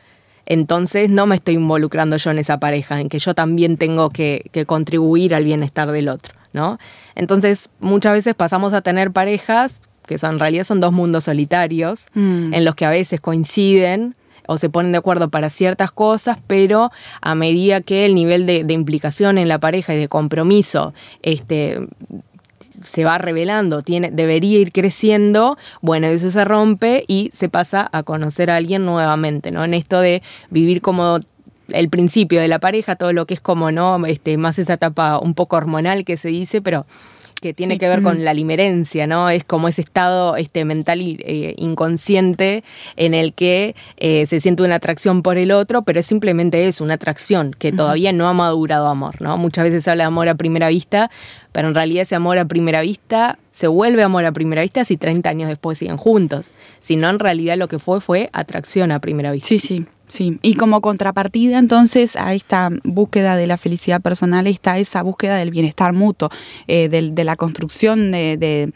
entonces 0.46 1.10
no 1.10 1.26
me 1.28 1.36
estoy 1.36 1.54
involucrando 1.56 2.18
yo 2.18 2.32
en 2.32 2.40
esa 2.40 2.60
pareja, 2.60 3.00
en 3.00 3.08
que 3.08 3.20
yo 3.20 3.34
también 3.34 3.78
tengo 3.78 4.10
que, 4.10 4.50
contribuir 4.68 5.34
al 5.34 5.46
bienestar 5.46 5.92
del 5.92 6.10
otro, 6.10 6.36
¿no? 6.52 6.78
Entonces 7.16 7.70
muchas 7.80 8.14
veces 8.14 8.36
pasamos 8.36 8.74
a 8.74 8.82
tener 8.82 9.12
parejas 9.12 9.80
que 10.12 10.18
son, 10.18 10.34
en 10.34 10.40
realidad 10.40 10.66
son 10.66 10.82
dos 10.82 10.92
mundos 10.92 11.24
solitarios, 11.24 12.08
mm. 12.14 12.54
en 12.54 12.66
los 12.66 12.76
que 12.76 12.86
a 12.86 12.90
veces 12.90 13.22
coinciden 13.22 14.16
o 14.46 14.58
se 14.58 14.70
ponen 14.70 14.92
de 14.92 14.98
acuerdo 14.98 15.30
para 15.30 15.50
ciertas 15.50 15.92
cosas, 15.92 16.38
pero 16.48 16.92
a 17.22 17.36
medida 17.36 17.80
que 17.80 18.06
el 18.06 18.14
nivel 18.14 18.46
de, 18.46 18.66
de 18.66 18.74
implicación 18.74 19.38
en 19.38 19.48
la 19.48 19.60
pareja 19.60 19.94
y 19.94 19.98
de 19.98 20.10
compromiso 20.10 20.94
este, 21.22 21.80
se 22.84 23.06
va 23.06 23.18
revelando, 23.18 23.82
tiene, 23.82 24.12
debería 24.12 24.60
ir 24.60 24.72
creciendo, 24.74 25.58
bueno, 25.82 26.08
eso 26.08 26.30
se 26.32 26.44
rompe 26.44 27.06
y 27.08 27.30
se 27.34 27.50
pasa 27.50 27.90
a 27.92 28.04
conocer 28.04 28.50
a 28.50 28.58
alguien 28.58 28.86
nuevamente, 28.86 29.52
¿no? 29.52 29.64
En 29.64 29.74
esto 29.74 30.02
de 30.02 30.22
vivir 30.50 30.82
como 30.82 31.20
el 31.70 31.90
principio 31.90 32.42
de 32.42 32.48
la 32.48 32.60
pareja, 32.60 32.96
todo 32.96 33.14
lo 33.14 33.26
que 33.26 33.34
es 33.34 33.42
como, 33.42 33.72
¿no? 33.72 34.06
Este, 34.06 34.38
más 34.38 34.60
esa 34.60 34.74
etapa 34.74 35.20
un 35.20 35.34
poco 35.34 35.56
hormonal 35.56 36.04
que 36.04 36.18
se 36.18 36.30
dice, 36.30 36.62
pero 36.62 36.86
que 37.42 37.54
tiene 37.54 37.78
que 37.78 37.90
ver 37.90 38.04
con 38.04 38.24
la 38.24 38.34
limerencia, 38.34 39.08
¿no? 39.08 39.30
Es 39.30 39.44
como 39.44 39.68
ese 39.68 39.82
estado 39.82 40.36
este, 40.38 40.64
mental 40.64 41.02
eh, 41.02 41.56
inconsciente 41.58 42.64
en 42.96 43.14
el 43.14 43.34
que 43.34 43.76
eh, 43.98 44.26
se 44.28 44.40
siente 44.40 44.64
una 44.64 44.76
atracción 44.76 45.24
por 45.24 45.38
el 45.38 45.52
otro, 45.52 45.82
pero 45.82 46.00
es 46.00 46.06
simplemente 46.06 46.68
eso, 46.68 46.84
una 46.84 46.94
atracción 46.94 47.56
que 47.58 47.72
todavía 47.72 48.14
no 48.14 48.30
ha 48.30 48.34
madurado 48.34 48.88
amor, 48.88 49.20
¿no? 49.22 49.38
Muchas 49.38 49.66
veces 49.66 49.84
se 49.84 49.90
habla 49.92 50.04
de 50.04 50.08
amor 50.08 50.30
a 50.30 50.36
primera 50.36 50.70
vista, 50.70 51.10
pero 51.52 51.68
en 51.68 51.76
realidad 51.76 52.04
ese 52.04 52.16
amor 52.16 52.38
a 52.38 52.46
primera 52.46 52.82
vista 52.82 53.40
se 53.52 53.68
vuelve 53.68 54.04
amor 54.04 54.24
a 54.26 54.32
primera 54.32 54.62
vista 54.62 54.86
si 54.86 54.98
30 54.98 55.30
años 55.30 55.50
después 55.50 55.80
siguen 55.80 55.98
juntos. 55.98 56.52
Si 56.80 56.96
no, 56.96 57.10
en 57.10 57.20
realidad 57.20 57.58
lo 57.58 57.68
que 57.68 57.80
fue 57.80 58.02
fue 58.02 58.30
atracción 58.34 58.92
a 58.92 59.00
primera 59.00 59.32
vista. 59.32 59.48
Sí, 59.48 59.60
sí. 59.60 59.86
Sí, 60.12 60.40
y 60.42 60.56
como 60.56 60.82
contrapartida 60.82 61.58
entonces 61.58 62.18
a 62.18 62.34
esta 62.34 62.70
búsqueda 62.84 63.38
de 63.38 63.48
la 63.48 63.56
felicidad 63.56 64.02
personal 64.02 64.46
está 64.46 64.78
esa 64.78 65.02
búsqueda 65.04 65.38
del 65.38 65.52
bienestar 65.52 65.94
mutuo, 65.94 66.28
eh, 66.68 66.90
de, 66.90 67.24
la 67.24 67.38
construcción 67.38 68.12
de, 68.12 68.74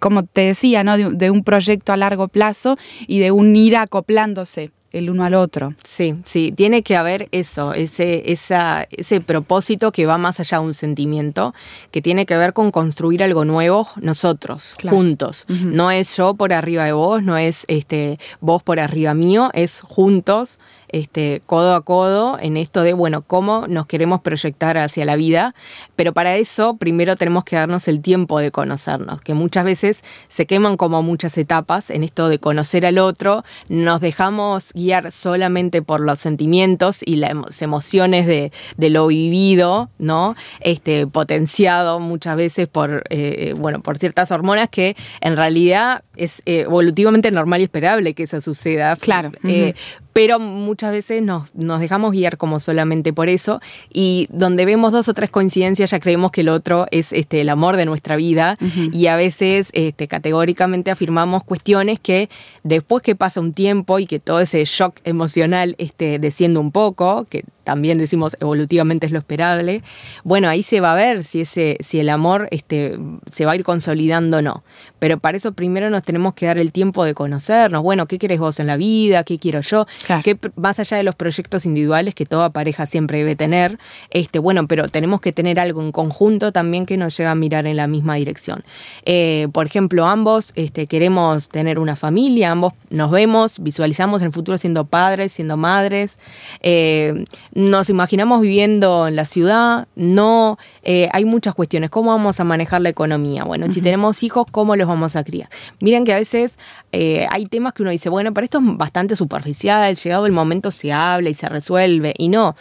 como 0.00 0.22
te 0.22 0.40
decía, 0.40 0.84
¿no? 0.84 0.96
de, 0.96 1.30
un 1.30 1.44
proyecto 1.44 1.92
a 1.92 1.98
largo 1.98 2.28
plazo 2.28 2.78
y 3.06 3.18
de 3.18 3.32
un 3.32 3.54
ir 3.54 3.76
acoplándose 3.76 4.70
el 4.98 5.10
uno 5.10 5.24
al 5.24 5.34
otro. 5.34 5.74
Sí, 5.84 6.16
sí, 6.24 6.52
tiene 6.52 6.82
que 6.82 6.96
haber 6.96 7.28
eso, 7.32 7.72
ese, 7.72 8.30
esa, 8.32 8.86
ese 8.90 9.20
propósito 9.20 9.92
que 9.92 10.06
va 10.06 10.18
más 10.18 10.40
allá 10.40 10.58
de 10.58 10.64
un 10.64 10.74
sentimiento, 10.74 11.54
que 11.90 12.02
tiene 12.02 12.26
que 12.26 12.36
ver 12.36 12.52
con 12.52 12.70
construir 12.70 13.22
algo 13.22 13.44
nuevo 13.44 13.88
nosotros, 14.00 14.76
juntos. 14.88 15.44
No 15.48 15.90
es 15.90 16.16
yo 16.16 16.34
por 16.34 16.52
arriba 16.52 16.84
de 16.84 16.92
vos, 16.92 17.22
no 17.22 17.36
es 17.36 17.64
este, 17.68 18.18
vos 18.40 18.62
por 18.62 18.80
arriba 18.80 19.14
mío, 19.14 19.50
es 19.54 19.80
juntos 19.80 20.58
este, 20.90 21.42
codo 21.46 21.74
a 21.74 21.82
codo 21.82 22.38
en 22.40 22.56
esto 22.56 22.82
de, 22.82 22.92
bueno, 22.92 23.22
cómo 23.22 23.66
nos 23.68 23.86
queremos 23.86 24.20
proyectar 24.20 24.78
hacia 24.78 25.04
la 25.04 25.16
vida, 25.16 25.54
pero 25.96 26.12
para 26.12 26.36
eso 26.36 26.76
primero 26.76 27.16
tenemos 27.16 27.44
que 27.44 27.56
darnos 27.56 27.88
el 27.88 28.00
tiempo 28.00 28.38
de 28.38 28.50
conocernos, 28.50 29.20
que 29.20 29.34
muchas 29.34 29.64
veces 29.64 30.02
se 30.28 30.46
queman 30.46 30.76
como 30.76 31.02
muchas 31.02 31.36
etapas 31.38 31.90
en 31.90 32.04
esto 32.04 32.28
de 32.28 32.38
conocer 32.38 32.86
al 32.86 32.98
otro, 32.98 33.44
nos 33.68 34.00
dejamos 34.00 34.72
guiar 34.72 35.12
solamente 35.12 35.82
por 35.82 36.00
los 36.00 36.18
sentimientos 36.18 36.98
y 37.04 37.16
las 37.16 37.62
emociones 37.62 38.26
de, 38.26 38.50
lo 38.88 39.08
vivido, 39.08 39.90
¿no? 39.98 40.34
Este, 40.60 41.06
potenciado 41.06 42.00
muchas 42.00 42.36
veces 42.36 42.68
por, 42.68 43.04
eh, 43.10 43.54
bueno, 43.56 43.80
por 43.80 43.98
ciertas 43.98 44.30
hormonas 44.30 44.70
que 44.70 44.96
en 45.20 45.36
realidad 45.36 46.02
es 46.16 46.42
eh, 46.46 46.60
evolutivamente 46.60 47.30
normal 47.30 47.60
y 47.60 47.64
esperable 47.64 48.14
que 48.14 48.24
eso 48.24 48.40
suceda. 48.40 48.96
Claro. 48.96 49.32
Eh, 49.44 49.74
pero 50.18 50.40
muchas 50.40 50.90
veces 50.90 51.22
nos, 51.22 51.54
nos, 51.54 51.78
dejamos 51.78 52.10
guiar 52.10 52.38
como 52.38 52.58
solamente 52.58 53.12
por 53.12 53.28
eso. 53.28 53.60
Y 53.94 54.26
donde 54.32 54.64
vemos 54.64 54.90
dos 54.90 55.08
o 55.08 55.14
tres 55.14 55.30
coincidencias 55.30 55.92
ya 55.92 56.00
creemos 56.00 56.32
que 56.32 56.40
el 56.40 56.48
otro 56.48 56.88
es 56.90 57.12
este, 57.12 57.40
el 57.40 57.48
amor 57.48 57.76
de 57.76 57.84
nuestra 57.84 58.16
vida. 58.16 58.56
Y 58.92 59.06
a 59.06 59.14
veces 59.14 59.68
este, 59.74 60.08
categóricamente 60.08 60.90
afirmamos 60.90 61.44
cuestiones 61.44 62.00
que 62.00 62.28
después 62.64 63.04
que 63.04 63.14
pasa 63.14 63.38
un 63.38 63.52
tiempo 63.52 64.00
y 64.00 64.08
que 64.08 64.18
todo 64.18 64.40
ese 64.40 64.64
shock 64.64 64.96
emocional 65.04 65.76
este, 65.78 66.18
desciende 66.18 66.58
un 66.58 66.72
poco, 66.72 67.24
que 67.30 67.44
también 67.68 67.98
decimos 67.98 68.34
evolutivamente 68.40 69.04
es 69.04 69.12
lo 69.12 69.18
esperable, 69.18 69.82
bueno, 70.24 70.48
ahí 70.48 70.62
se 70.62 70.80
va 70.80 70.92
a 70.92 70.94
ver 70.94 71.22
si, 71.22 71.42
ese, 71.42 71.76
si 71.80 72.00
el 72.00 72.08
amor 72.08 72.48
este, 72.50 72.98
se 73.30 73.44
va 73.44 73.52
a 73.52 73.56
ir 73.56 73.62
consolidando 73.62 74.38
o 74.38 74.42
no. 74.42 74.64
Pero 74.98 75.18
para 75.18 75.36
eso 75.36 75.52
primero 75.52 75.90
nos 75.90 76.02
tenemos 76.02 76.32
que 76.32 76.46
dar 76.46 76.56
el 76.56 76.72
tiempo 76.72 77.04
de 77.04 77.12
conocernos, 77.12 77.82
bueno, 77.82 78.06
¿qué 78.06 78.18
quieres 78.18 78.38
vos 78.40 78.58
en 78.58 78.68
la 78.68 78.78
vida? 78.78 79.22
¿Qué 79.22 79.38
quiero 79.38 79.60
yo? 79.60 79.86
¿Qué, 80.24 80.38
más 80.56 80.78
allá 80.78 80.96
de 80.96 81.02
los 81.02 81.14
proyectos 81.14 81.66
individuales 81.66 82.14
que 82.14 82.24
toda 82.24 82.48
pareja 82.48 82.86
siempre 82.86 83.18
debe 83.18 83.36
tener, 83.36 83.78
este, 84.08 84.38
bueno, 84.38 84.66
pero 84.66 84.88
tenemos 84.88 85.20
que 85.20 85.34
tener 85.34 85.60
algo 85.60 85.82
en 85.82 85.92
conjunto 85.92 86.52
también 86.52 86.86
que 86.86 86.96
nos 86.96 87.14
lleve 87.18 87.28
a 87.28 87.34
mirar 87.34 87.66
en 87.66 87.76
la 87.76 87.86
misma 87.86 88.14
dirección. 88.14 88.64
Eh, 89.04 89.48
por 89.52 89.66
ejemplo, 89.66 90.06
ambos 90.06 90.52
este, 90.54 90.86
queremos 90.86 91.50
tener 91.50 91.78
una 91.78 91.96
familia, 91.96 92.50
ambos 92.50 92.72
nos 92.88 93.10
vemos, 93.10 93.58
visualizamos 93.62 94.22
el 94.22 94.32
futuro 94.32 94.56
siendo 94.56 94.86
padres, 94.86 95.32
siendo 95.32 95.58
madres. 95.58 96.18
Eh, 96.62 97.24
nos 97.58 97.90
imaginamos 97.90 98.40
viviendo 98.40 99.08
en 99.08 99.16
la 99.16 99.24
ciudad, 99.24 99.88
no, 99.96 100.58
eh, 100.84 101.08
hay 101.10 101.24
muchas 101.24 101.56
cuestiones. 101.56 101.90
¿Cómo 101.90 102.12
vamos 102.12 102.38
a 102.38 102.44
manejar 102.44 102.80
la 102.82 102.88
economía? 102.88 103.42
Bueno, 103.42 103.66
si 103.72 103.82
tenemos 103.82 104.22
hijos, 104.22 104.46
¿cómo 104.48 104.76
los 104.76 104.86
vamos 104.86 105.16
a 105.16 105.24
criar? 105.24 105.50
Miren 105.80 106.04
que 106.04 106.12
a 106.12 106.16
veces 106.16 106.56
eh, 106.92 107.26
hay 107.32 107.46
temas 107.46 107.72
que 107.72 107.82
uno 107.82 107.90
dice, 107.90 108.10
bueno, 108.10 108.32
pero 108.32 108.44
esto 108.44 108.58
es 108.58 108.76
bastante 108.76 109.16
superficial, 109.16 109.96
llegado 109.96 110.26
el 110.26 110.32
momento 110.32 110.70
se 110.70 110.92
habla 110.92 111.30
y 111.30 111.34
se 111.34 111.48
resuelve, 111.48 112.14
y 112.16 112.28
no 112.28 112.54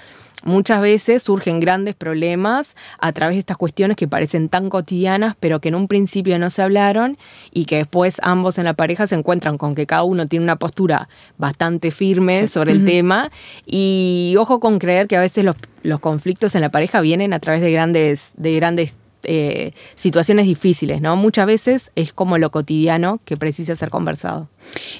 muchas 0.48 0.82
veces 0.82 1.22
surgen 1.24 1.60
grandes 1.60 1.94
problemas 1.94 2.76
a 3.00 3.12
través 3.12 3.36
de 3.36 3.42
estas 3.42 3.58
cuestiones 3.58 3.98
que 3.98 4.08
parecen 4.08 4.50
tan 4.50 4.70
cotidianas, 4.70 5.36
pero 5.40 5.60
que 5.60 5.68
en 5.68 5.76
un 5.76 5.88
principio 5.88 6.40
no 6.40 6.50
se 6.50 6.62
hablaron 6.62 7.18
y 7.52 7.66
que 7.66 7.78
después 7.78 8.20
ambos 8.24 8.58
en 8.58 8.64
la 8.64 8.74
pareja 8.74 9.06
se 9.08 9.16
encuentran 9.16 9.58
con 9.58 9.76
que 9.76 9.86
cada 9.86 10.04
uno 10.04 10.26
tiene 10.26 10.44
una 10.44 10.56
postura 10.56 11.10
bastante 11.38 11.92
firme 11.92 12.48
sobre 12.48 12.72
el 12.72 12.86
tema. 12.86 13.30
Y 13.66 14.36
ojo 14.40 14.60
con 14.60 14.80
creer 14.80 15.08
que 15.08 15.18
a 15.18 15.22
veces 15.22 15.44
los, 15.44 15.56
los 15.84 16.00
conflictos 16.00 16.56
en 16.56 16.62
la 16.62 16.70
pareja 16.70 17.02
vienen 17.02 17.34
a 17.34 17.40
través 17.40 17.62
de 17.62 17.72
grandes, 17.72 18.34
de 18.38 18.56
grandes 18.56 18.98
eh, 19.24 19.74
situaciones 19.96 20.46
difíciles, 20.46 21.02
¿no? 21.02 21.16
Muchas 21.18 21.48
veces 21.48 21.92
es 21.96 22.14
como 22.14 22.38
lo 22.38 22.50
cotidiano 22.50 23.20
que 23.26 23.36
precisa 23.36 23.76
ser 23.76 23.90
conversado. 23.90 24.48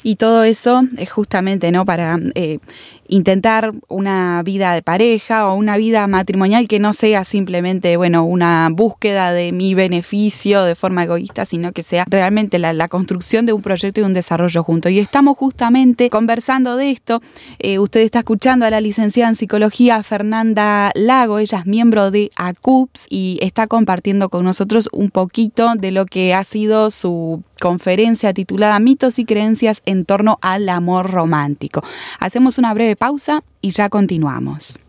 Y 0.04 0.16
todo 0.16 0.44
eso 0.44 0.84
es 0.98 1.12
justamente, 1.12 1.72
¿no? 1.72 1.86
Para 1.86 2.20
eh, 2.36 2.60
intentar 3.08 3.74
una 3.88 4.42
vida 4.44 4.74
de 4.74 4.82
pareja 4.82 5.48
o 5.48 5.56
una 5.56 5.78
vida 5.78 6.08
matrimonial 6.08 6.68
que 6.68 6.80
no 6.80 6.94
sea 6.94 7.24
simplemente, 7.26 7.98
bueno, 7.98 8.24
una 8.24 8.70
búsqueda 8.72 9.32
de 9.32 9.52
mi 9.52 9.74
beneficio 9.74 10.64
de 10.64 10.76
forma 10.76 11.04
egoísta, 11.04 11.46
sino 11.46 11.72
que 11.72 11.84
sea 11.84 12.06
realmente 12.08 12.60
la, 12.60 12.88
construcción 12.88 13.46
de 13.46 13.54
un 13.54 13.62
proyecto 13.62 14.00
y 14.00 14.04
un 14.04 14.14
desarrollo 14.14 14.64
junto. 14.64 14.88
Y 14.90 15.00
estamos 15.00 15.38
justamente 15.38 16.10
conversando 16.10 16.78
de 16.78 16.92
esto. 16.92 17.22
Eh, 17.60 17.80
usted 17.80 18.02
está 18.02 18.20
escuchando 18.20 18.66
a 18.66 18.70
la 18.70 18.80
licenciada 18.80 19.30
en 19.30 19.36
psicología 19.36 20.02
Fernanda 20.04 20.92
Lago, 20.96 21.40
ella 21.40 21.60
es 21.60 21.66
miembro 21.66 22.12
de 22.12 22.32
ACUPS 22.36 23.08
y 23.10 23.40
está 23.42 23.68
compartiendo 23.68 24.30
con 24.30 24.46
nosotros 24.46 24.90
un 24.92 25.12
poquito 25.12 25.74
de 25.76 25.92
lo 25.92 26.06
que 26.06 26.34
ha 26.34 26.44
sido 26.44 26.92
su 26.92 27.44
conferencia 27.58 28.34
titulada 28.34 28.80
Mitos 28.80 29.20
y 29.20 29.26
creencias 29.26 29.82
en 29.86 30.06
torno 30.06 30.38
al 30.42 30.70
amor 30.70 31.12
romántico. 31.12 31.82
Hacemos 32.20 32.58
una 32.58 32.74
breve 32.74 32.96
pausa 32.96 33.44
y 33.62 33.72
ya 33.72 33.90
continuamos. 33.90 34.80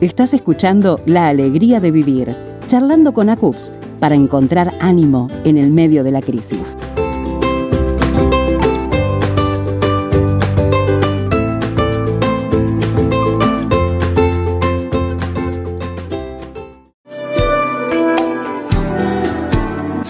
Estás 0.00 0.34
escuchando 0.34 1.00
La 1.06 1.28
Alegría 1.28 1.80
de 1.80 1.90
Vivir, 1.90 2.36
charlando 2.68 3.12
con 3.12 3.30
ACUPS 3.30 3.72
para 3.98 4.14
encontrar 4.14 4.72
ánimo 4.80 5.28
en 5.44 5.56
el 5.56 5.70
medio 5.70 6.04
de 6.04 6.12
la 6.12 6.20
crisis. 6.20 6.76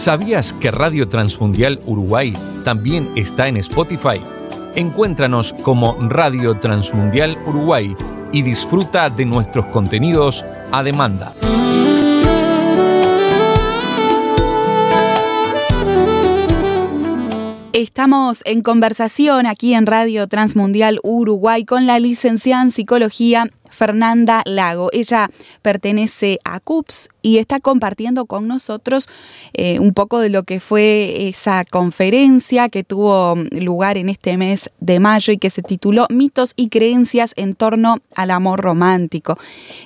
¿Sabías 0.07 0.53
que 0.53 0.71
Radio 0.71 1.09
Transmundial 1.09 1.81
Uruguay 1.85 2.33
también 2.65 3.09
está 3.17 3.49
en 3.49 3.57
Spotify? 3.57 4.21
Encuéntranos 4.77 5.53
como 5.53 5.97
Radio 6.09 6.57
Transmundial 6.61 7.37
Uruguay 7.45 7.93
y 8.31 8.43
disfruta 8.43 9.11
de 9.11 9.25
nuestros 9.25 9.67
contenidos 9.67 10.45
a 10.71 10.85
demanda. 10.85 11.35
Estamos 17.73 18.43
en 18.47 18.63
conversación 18.63 19.45
aquí 19.45 19.75
en 19.75 19.87
Radio 19.87 20.29
Transmundial 20.29 21.01
Uruguay 21.03 21.65
con 21.65 21.89
la 21.89 21.99
licenciada 21.99 22.63
en 22.63 22.71
Psicología 22.71 23.51
Fernanda 23.77 24.43
Lago. 24.47 24.89
Ella 24.93 25.31
pertenece 25.63 26.39
a 26.45 26.59
CUPS 26.61 27.09
y 27.23 27.39
está 27.39 27.61
compartiendo 27.61 28.27
con 28.27 28.49
nosotros 28.49 29.09
eh, 29.53 29.79
un 29.79 29.93
poco 29.93 30.21
de 30.21 30.31
lo 30.31 30.45
que 30.45 30.61
fue 30.61 31.29
esa 31.29 31.65
conferencia 31.65 32.69
que 32.69 32.85
tuvo 32.85 33.37
lugar 33.53 33.99
en 33.99 34.09
este 34.09 34.37
mes 34.37 34.71
de 34.81 35.01
mayo 35.01 35.33
y 35.33 35.39
que 35.39 35.51
se 35.51 35.63
tituló 35.63 36.07
Mitos 36.09 36.55
y 36.57 36.69
creencias 36.69 37.35
en 37.37 37.55
torno 37.55 37.99
al 38.15 38.31
amor 38.31 38.61
romántico. 38.61 39.39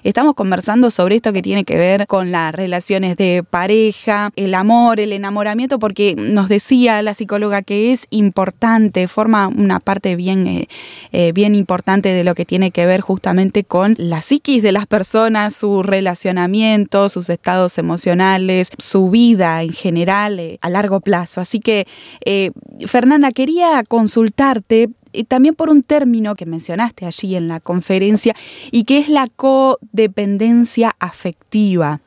Estamos 0.05 0.35
conversando 0.35 0.91
sobre 0.91 1.17
esto 1.17 1.33
que 1.33 1.43
tiene 1.43 1.65
que 1.65 1.77
ver 1.77 2.07
con 2.07 2.31
las 2.31 2.55
relaciones 2.55 3.17
de 3.17 3.43
pareja, 3.49 4.31
el 4.37 4.55
amor, 4.55 5.01
el 5.01 5.13
enamoramiento, 5.13 5.79
porque 5.79 6.15
nos 6.17 6.49
decía 6.49 7.03
la 7.03 7.15
psicóloga 7.15 7.63
que 7.63 7.91
es 7.93 8.07
importante, 8.11 9.09
forma 9.09 9.49
una 9.49 9.81
parte 9.81 10.15
bien, 10.15 10.47
eh, 10.47 10.69
eh, 11.13 11.33
bien 11.33 11.55
importante 11.55 12.11
de 12.11 12.23
lo 12.23 12.35
que 12.35 12.45
tiene 12.45 12.71
que 12.71 12.87
ver 12.87 13.01
justamente 13.01 13.65
con 13.65 13.80
la 13.97 14.23
psiquis 14.23 14.63
de 14.63 14.73
las 14.73 14.87
personas, 14.87 15.55
su 15.57 15.83
relacionamiento, 15.83 17.09
sus 17.09 17.31
estados 17.31 17.79
emocionales, 17.79 18.71
su 18.79 19.11
vida 19.11 19.63
en 19.63 19.73
general 19.73 20.39
eh, 20.39 20.59
a 20.61 20.71
largo 20.71 21.01
plazo. 21.01 21.41
Así 21.41 21.61
que, 21.61 21.87
eh, 22.25 22.53
Fernanda, 22.87 23.33
quería 23.33 23.83
consultarte 23.85 24.91
eh, 25.13 25.25
también 25.25 25.55
por 25.55 25.71
un 25.71 25.83
término 25.83 26.35
que 26.35 26.47
mencionaste 26.47 27.07
allí 27.07 27.37
en 27.37 27.49
la 27.49 27.61
conferencia 27.61 28.35
y 28.71 28.85
que 28.85 28.99
es 28.99 29.09
la 29.09 29.29
codependencia 29.29 30.95
afectiva 30.99 32.01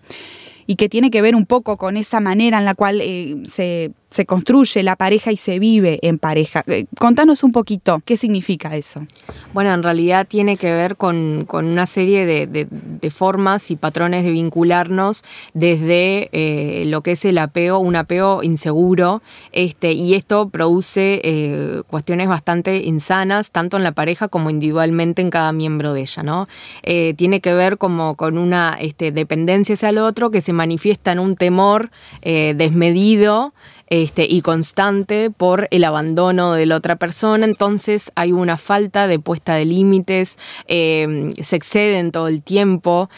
y 0.66 0.76
que 0.76 0.88
tiene 0.88 1.12
que 1.12 1.22
ver 1.22 1.36
un 1.36 1.46
poco 1.46 1.78
con 1.78 1.98
esa 1.98 2.22
manera 2.22 2.58
en 2.58 2.66
la 2.66 2.74
cual 2.74 3.02
se 3.44 3.92
se 4.14 4.28
construye 4.28 4.84
la 4.84 4.96
pareja 4.96 5.32
y 5.32 5.38
se 5.38 5.58
vive 5.58 5.98
en 6.04 6.20
pareja. 6.20 6.64
Eh, 6.68 6.86
contanos 7.00 7.44
un 7.44 7.52
poquito, 7.52 8.00
¿qué 8.06 8.16
significa 8.16 8.76
eso? 8.76 9.08
Bueno, 9.54 9.74
en 9.74 9.82
realidad 9.82 10.28
tiene 10.28 10.56
que 10.56 10.72
ver 10.72 10.98
con, 10.98 11.48
una 11.52 11.88
serie 11.88 12.28
de, 12.28 12.68
formas 13.10 13.72
y 13.72 13.76
patrones 13.76 14.24
de 14.24 14.32
vincularnos 14.32 15.24
desde 15.54 16.30
eh, 16.32 16.86
lo 16.86 17.02
que 17.02 17.14
es 17.14 17.26
el 17.26 17.40
apego, 17.40 17.80
un 17.80 17.96
apego 17.96 18.44
inseguro, 18.44 19.24
este, 19.52 19.94
y 19.94 20.14
esto 20.14 20.50
produce 20.50 21.20
eh, 21.24 21.82
cuestiones 21.88 22.28
bastante 22.28 22.84
insanas, 22.84 23.50
tanto 23.50 23.78
en 23.78 23.84
la 23.84 23.94
pareja 23.94 24.28
como 24.28 24.52
individualmente 24.52 25.24
en 25.24 25.32
cada 25.32 25.52
miembro 25.54 25.94
de 25.94 26.02
ella, 26.02 26.22
¿no? 26.22 26.48
tiene 26.84 27.42
que 27.42 27.54
ver 27.54 27.78
como 27.78 28.16
con 28.16 28.38
una 28.38 28.78
este, 28.80 29.12
dependencia 29.12 29.74
hacia 29.74 29.90
el 29.90 29.98
otro 29.98 30.30
que 30.30 30.42
se 30.42 30.54
manifiesta 30.54 31.12
en 31.12 31.20
un 31.20 31.36
temor 31.36 31.90
desmedido, 32.22 33.54
este, 33.88 34.26
y 34.30 34.42
constante 34.42 35.30
por 35.30 35.68
el 35.72 35.84
abandono 35.84 36.54
de 36.54 36.66
la 36.66 36.78
otra 36.78 36.96
persona, 36.96 37.46
entonces 37.46 38.12
hay 38.16 38.32
una 38.32 38.58
falta 38.58 39.08
de 39.08 39.20
puesta 39.20 39.56
de 39.56 39.66
límites, 39.66 40.38
eh, 40.68 41.34
se 41.44 41.56
exceden 41.56 42.12
todo 42.12 42.28
el 42.28 42.42
tiempo, 42.42 43.10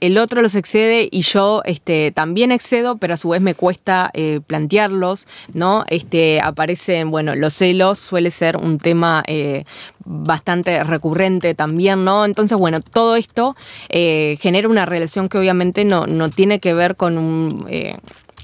el 0.00 0.18
otro 0.18 0.42
los 0.42 0.54
excede 0.54 1.08
y 1.10 1.22
yo 1.22 1.62
este, 1.64 2.12
también 2.12 2.52
excedo, 2.52 2.96
pero 2.96 3.14
a 3.14 3.16
su 3.16 3.30
vez 3.30 3.40
me 3.40 3.54
cuesta 3.54 4.10
eh, 4.14 4.40
plantearlos, 4.46 5.26
¿no? 5.52 5.84
Este, 5.88 6.40
aparecen, 6.40 7.10
bueno, 7.10 7.34
los 7.34 7.54
celos 7.54 7.98
suele 7.98 8.30
ser 8.30 8.56
un 8.56 8.78
tema 8.78 9.22
eh, 9.26 9.64
bastante 10.04 10.82
recurrente 10.84 11.54
también, 11.54 12.04
¿no? 12.04 12.24
Entonces, 12.24 12.56
bueno, 12.56 12.80
todo 12.80 13.16
esto 13.16 13.56
genera 13.90 14.68
una 14.68 14.86
relación 14.86 15.28
que 15.28 15.38
obviamente 15.38 15.84
no, 15.84 16.06
no 16.06 16.30
tiene 16.30 16.60
que 16.60 16.74
ver 16.74 16.96
con 16.96 17.18
un 17.18 17.66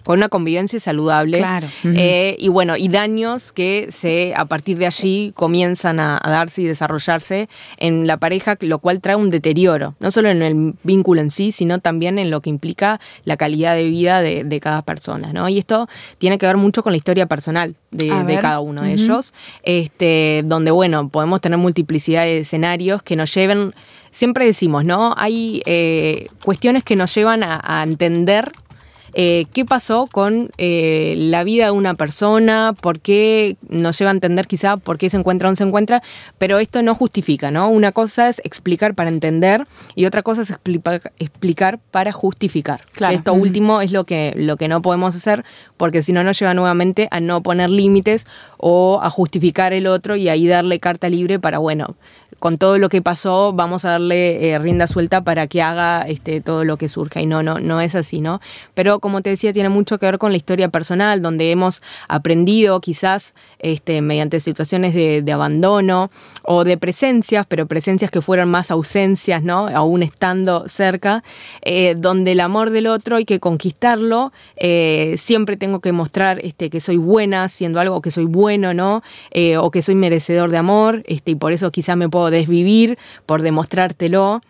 con 0.04 0.18
una 0.18 0.28
convivencia 0.28 0.80
saludable. 0.80 1.38
Claro. 1.38 1.68
Eh, 1.84 2.36
y 2.38 2.48
bueno, 2.48 2.76
y 2.76 2.88
daños 2.88 3.52
que 3.52 3.88
se 3.90 4.34
a 4.36 4.44
partir 4.44 4.78
de 4.78 4.86
allí 4.86 5.32
comienzan 5.34 6.00
a, 6.00 6.20
darse 6.24 6.62
y 6.62 6.64
desarrollarse 6.64 7.48
en 7.76 8.06
la 8.06 8.16
pareja, 8.16 8.56
lo 8.60 8.78
cual 8.78 9.00
trae 9.00 9.16
un 9.16 9.30
deterioro, 9.30 9.94
no 10.00 10.10
solo 10.10 10.30
en 10.30 10.42
el 10.42 10.74
vínculo 10.82 11.20
en 11.20 11.30
sí, 11.30 11.52
sino 11.52 11.78
también 11.78 12.18
en 12.18 12.30
lo 12.30 12.40
que 12.40 12.50
implica 12.50 13.00
la 13.24 13.36
calidad 13.36 13.74
de 13.74 13.88
vida 13.88 14.22
de, 14.22 14.60
cada 14.62 14.82
persona, 14.82 15.32
¿no? 15.32 15.48
Y 15.48 15.58
esto 15.58 15.88
tiene 16.18 16.38
que 16.38 16.46
ver 16.46 16.56
mucho 16.56 16.84
con 16.84 16.92
la 16.92 16.96
historia 16.96 17.26
personal 17.26 17.74
de, 17.90 18.38
cada 18.40 18.60
uno 18.60 18.82
de 18.82 18.92
ellos, 18.92 19.34
este, 19.64 20.42
donde, 20.44 20.70
bueno, 20.70 21.08
podemos 21.08 21.40
tener 21.40 21.58
multiplicidad 21.58 22.22
de 22.22 22.40
escenarios 22.40 23.02
que 23.02 23.16
nos 23.16 23.34
lleven 23.34 23.74
siempre 24.12 24.44
decimos, 24.44 24.84
¿no? 24.84 25.14
Hay 25.16 25.62
eh, 25.64 26.28
cuestiones 26.44 26.84
que 26.84 26.96
nos 26.96 27.12
llevan 27.14 27.42
a 27.42 27.82
entender 27.82 28.52
eh, 29.14 29.46
qué 29.52 29.64
pasó 29.64 30.06
con 30.06 30.50
eh, 30.58 31.14
la 31.18 31.44
vida 31.44 31.66
de 31.66 31.70
una 31.70 31.94
persona, 31.94 32.74
por 32.80 33.00
qué 33.00 33.56
nos 33.68 33.98
lleva 33.98 34.10
a 34.10 34.14
entender 34.14 34.46
quizá 34.46 34.76
por 34.76 34.98
qué 34.98 35.10
se 35.10 35.16
encuentra 35.16 35.48
o 35.48 35.52
no 35.52 35.56
se 35.56 35.64
encuentra, 35.64 36.02
pero 36.38 36.58
esto 36.58 36.82
no 36.82 36.94
justifica, 36.94 37.50
¿no? 37.50 37.68
Una 37.68 37.92
cosa 37.92 38.28
es 38.28 38.40
explicar 38.44 38.94
para 38.94 39.10
entender 39.10 39.66
y 39.94 40.06
otra 40.06 40.22
cosa 40.22 40.42
es 40.42 40.50
explicar 40.50 41.78
para 41.90 42.12
justificar. 42.12 42.82
Esto 43.10 43.34
último 43.34 43.80
es 43.80 43.92
lo 43.92 44.04
que, 44.04 44.32
lo 44.36 44.56
que 44.56 44.68
no 44.68 44.82
podemos 44.82 45.14
hacer 45.14 45.44
porque 45.76 46.02
si 46.02 46.12
no 46.12 46.24
nos 46.24 46.38
lleva 46.38 46.54
nuevamente 46.54 47.08
a 47.10 47.20
no 47.20 47.42
poner 47.42 47.70
límites 47.70 48.26
o 48.56 49.00
a 49.02 49.10
justificar 49.10 49.72
el 49.72 49.86
otro 49.86 50.16
y 50.16 50.28
ahí 50.28 50.46
darle 50.46 50.78
carta 50.78 51.08
libre 51.08 51.38
para, 51.38 51.58
bueno, 51.58 51.96
con 52.38 52.58
todo 52.58 52.78
lo 52.78 52.88
que 52.88 53.02
pasó, 53.02 53.52
vamos 53.52 53.84
a 53.84 53.90
darle 53.90 54.50
eh, 54.50 54.58
rienda 54.58 54.86
suelta 54.86 55.22
para 55.22 55.46
que 55.46 55.62
haga 55.62 56.02
este, 56.02 56.40
todo 56.40 56.64
lo 56.64 56.76
que 56.76 56.88
surja. 56.88 57.20
Y 57.20 57.26
no, 57.26 57.42
no, 57.42 57.58
no 57.58 57.80
es 57.80 57.94
así, 57.94 58.20
¿no? 58.20 58.40
Pero 58.74 59.00
como 59.00 59.22
te 59.22 59.30
decía, 59.30 59.52
tiene 59.52 59.68
mucho 59.68 59.98
que 59.98 60.06
ver 60.06 60.18
con 60.18 60.32
la 60.32 60.36
historia 60.36 60.68
personal, 60.68 61.22
donde 61.22 61.50
hemos 61.50 61.82
aprendido 62.08 62.80
quizás 62.80 63.34
este, 63.58 64.02
mediante 64.02 64.40
situaciones 64.40 64.94
de, 64.94 65.32
abandono 65.32 66.10
o 66.42 66.64
de 66.64 66.76
presencias, 66.76 67.46
pero 67.46 67.66
presencias 67.66 68.10
que 68.10 68.20
fueron 68.20 68.50
más 68.50 68.70
ausencias, 68.70 69.42
¿no? 69.42 69.68
Aún 69.68 70.02
estando 70.02 70.68
cerca, 70.68 71.24
eh, 71.62 71.94
donde 71.96 72.32
el 72.32 72.40
amor 72.40 72.70
del 72.70 72.86
otro 72.86 73.16
hay 73.16 73.24
que 73.24 73.40
conquistarlo. 73.40 74.32
Eh, 74.56 75.14
siempre 75.16 75.56
tengo 75.56 75.80
que 75.80 75.92
mostrar 75.92 76.38
este, 76.42 76.68
que 76.68 76.80
soy 76.80 76.98
buena, 76.98 77.48
siendo 77.48 77.80
algo 77.80 78.02
que 78.02 78.10
soy 78.10 78.24
bueno, 78.24 78.74
¿no? 78.74 79.02
o 79.58 79.70
que 79.70 79.82
soy 79.82 79.94
merecedor 79.94 80.50
de 80.50 80.58
amor, 80.58 81.02
este, 81.06 81.32
y 81.32 81.34
por 81.34 81.52
eso 81.52 81.70
quizás 81.70 81.96
me 81.96 82.08
puedo 82.08 82.21
desvivir 82.30 82.98
por 83.26 83.42
demostrártelo 83.42 84.42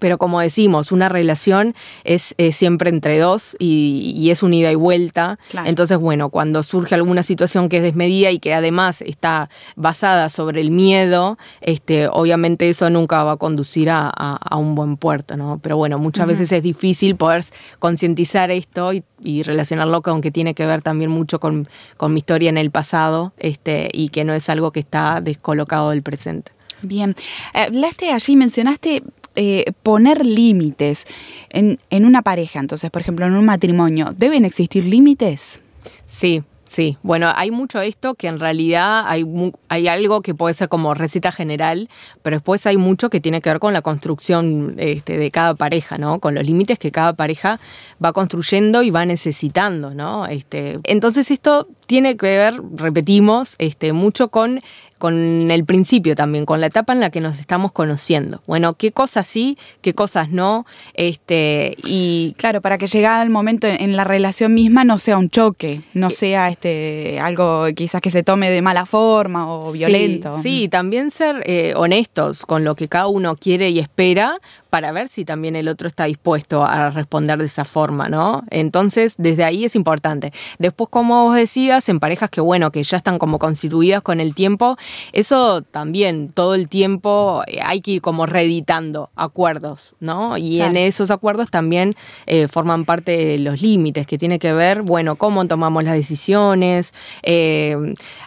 pero 0.00 0.18
como 0.18 0.40
decimos, 0.40 0.90
una 0.90 1.08
relación 1.08 1.76
es 2.02 2.34
siempre 2.52 2.90
entre 2.90 3.18
dos 3.18 3.54
y, 3.60 4.30
es 4.30 4.42
un 4.42 4.54
ida 4.54 4.72
y 4.72 4.74
vuelta. 4.74 5.38
Entonces, 5.64 5.98
bueno, 5.98 6.30
cuando 6.30 6.62
surge 6.62 6.94
alguna 6.94 7.22
situación 7.22 7.68
que 7.68 7.76
es 7.76 7.82
desmedida 7.82 8.30
y 8.30 8.40
que 8.40 8.54
además 8.54 9.02
está 9.02 9.50
basada 9.76 10.28
sobre 10.30 10.62
el 10.62 10.70
miedo, 10.70 11.38
este, 11.60 12.08
obviamente 12.08 12.68
eso 12.68 12.88
nunca 12.90 13.22
va 13.22 13.32
a 13.32 13.36
conducir 13.36 13.90
a, 13.90 14.10
un 14.56 14.74
buen 14.74 14.96
puerto, 14.96 15.36
¿no? 15.36 15.60
Pero 15.62 15.76
bueno, 15.76 15.98
muchas 15.98 16.26
veces 16.26 16.50
es 16.50 16.62
difícil 16.62 17.16
poder 17.16 17.44
concientizar 17.78 18.50
esto 18.50 18.92
y, 18.92 19.04
relacionarlo 19.42 20.00
con 20.00 20.22
que 20.22 20.30
tiene 20.30 20.54
que 20.54 20.64
ver 20.64 20.80
también 20.80 21.10
mucho 21.10 21.40
con, 21.40 21.66
con 21.98 22.14
mi 22.14 22.18
historia 22.18 22.48
en 22.48 22.56
el 22.56 22.70
pasado 22.70 23.34
este, 23.38 23.90
y 23.92 24.08
que 24.08 24.24
no 24.24 24.32
es 24.32 24.48
algo 24.48 24.70
que 24.70 24.80
está 24.80 25.20
descolocado 25.20 25.90
del 25.90 26.02
presente. 26.02 26.52
Bien, 26.82 27.14
eh, 27.54 27.60
hablaste 27.62 28.12
allí, 28.12 28.36
mencionaste 28.36 29.02
eh, 29.36 29.72
poner 29.82 30.24
límites 30.26 31.06
en, 31.50 31.78
en 31.90 32.04
una 32.04 32.22
pareja, 32.22 32.60
entonces, 32.60 32.90
por 32.90 33.02
ejemplo, 33.02 33.26
en 33.26 33.34
un 33.34 33.44
matrimonio, 33.44 34.14
¿deben 34.16 34.44
existir 34.44 34.84
límites? 34.84 35.60
Sí, 36.06 36.42
Sí, 36.70 36.98
bueno, 37.02 37.32
hay 37.34 37.50
mucho 37.50 37.80
esto 37.80 38.14
que 38.14 38.28
en 38.28 38.38
realidad 38.38 39.02
hay, 39.08 39.26
hay 39.68 39.88
algo 39.88 40.22
que 40.22 40.36
puede 40.36 40.54
ser 40.54 40.68
como 40.68 40.94
receta 40.94 41.32
general, 41.32 41.88
pero 42.22 42.36
después 42.36 42.64
hay 42.64 42.76
mucho 42.76 43.10
que 43.10 43.18
tiene 43.18 43.40
que 43.40 43.50
ver 43.50 43.58
con 43.58 43.72
la 43.72 43.82
construcción 43.82 44.76
este, 44.78 45.18
de 45.18 45.32
cada 45.32 45.56
pareja, 45.56 45.98
¿no? 45.98 46.20
Con 46.20 46.36
los 46.36 46.44
límites 46.44 46.78
que 46.78 46.92
cada 46.92 47.14
pareja 47.14 47.58
va 48.02 48.12
construyendo 48.12 48.84
y 48.84 48.90
va 48.90 49.04
necesitando, 49.04 49.94
¿no? 49.94 50.26
Este, 50.26 50.78
entonces 50.84 51.32
esto 51.32 51.66
tiene 51.86 52.16
que 52.16 52.36
ver, 52.36 52.62
repetimos, 52.76 53.56
este, 53.58 53.92
mucho 53.92 54.28
con 54.28 54.60
con 55.00 55.50
el 55.50 55.64
principio 55.64 56.14
también, 56.14 56.44
con 56.44 56.60
la 56.60 56.66
etapa 56.66 56.92
en 56.92 57.00
la 57.00 57.08
que 57.10 57.22
nos 57.22 57.40
estamos 57.40 57.72
conociendo. 57.72 58.42
Bueno, 58.46 58.74
qué 58.74 58.92
cosas 58.92 59.26
sí, 59.26 59.56
qué 59.80 59.94
cosas 59.94 60.28
no, 60.28 60.66
este, 60.92 61.74
y 61.84 62.34
claro, 62.36 62.60
para 62.60 62.76
que 62.76 62.86
llegue 62.86 63.08
el 63.22 63.30
momento 63.30 63.66
en, 63.66 63.96
la 63.96 64.04
relación 64.04 64.52
misma 64.52 64.84
no 64.84 64.98
sea 64.98 65.16
un 65.16 65.30
choque, 65.30 65.80
no 65.94 66.08
eh, 66.08 66.10
sea 66.10 66.50
este 66.50 67.18
algo 67.18 67.66
quizás 67.74 68.02
que 68.02 68.10
se 68.10 68.22
tome 68.22 68.50
de 68.50 68.60
mala 68.60 68.84
forma 68.84 69.52
o 69.52 69.72
violento. 69.72 70.38
Sí, 70.42 70.68
también 70.68 71.10
ser 71.10 71.42
eh, 71.46 71.72
honestos 71.76 72.44
con 72.44 72.62
lo 72.62 72.74
que 72.74 72.86
cada 72.86 73.06
uno 73.06 73.36
quiere 73.36 73.70
y 73.70 73.78
espera, 73.78 74.38
para 74.68 74.92
ver 74.92 75.08
si 75.08 75.24
también 75.24 75.56
el 75.56 75.68
otro 75.68 75.88
está 75.88 76.04
dispuesto 76.04 76.64
a 76.64 76.90
responder 76.90 77.38
de 77.38 77.46
esa 77.46 77.64
forma, 77.64 78.08
¿no? 78.08 78.44
Entonces, 78.50 79.14
desde 79.18 79.44
ahí 79.44 79.64
es 79.64 79.74
importante. 79.74 80.32
Después, 80.58 80.88
como 80.90 81.24
vos 81.24 81.36
decías, 81.36 81.88
en 81.88 82.00
parejas 82.00 82.30
que, 82.30 82.40
bueno, 82.40 82.70
que 82.70 82.82
ya 82.82 82.96
están 82.96 83.18
como 83.18 83.38
constituidas 83.38 84.02
con 84.02 84.20
el 84.20 84.34
tiempo, 84.34 84.76
Eso 85.12 85.62
también 85.62 86.28
todo 86.28 86.54
el 86.54 86.68
tiempo 86.68 87.42
eh, 87.46 87.60
hay 87.64 87.80
que 87.80 87.92
ir 87.92 88.00
como 88.00 88.26
reeditando 88.26 89.10
acuerdos, 89.16 89.94
¿no? 90.00 90.36
Y 90.36 90.60
en 90.60 90.76
esos 90.76 91.10
acuerdos 91.10 91.50
también 91.50 91.96
eh, 92.26 92.48
forman 92.48 92.84
parte 92.84 93.38
los 93.38 93.62
límites 93.62 94.06
que 94.06 94.18
tiene 94.18 94.38
que 94.38 94.52
ver, 94.52 94.82
bueno, 94.82 95.16
cómo 95.16 95.46
tomamos 95.46 95.84
las 95.84 95.94
decisiones, 95.94 96.94
eh, 97.22 97.76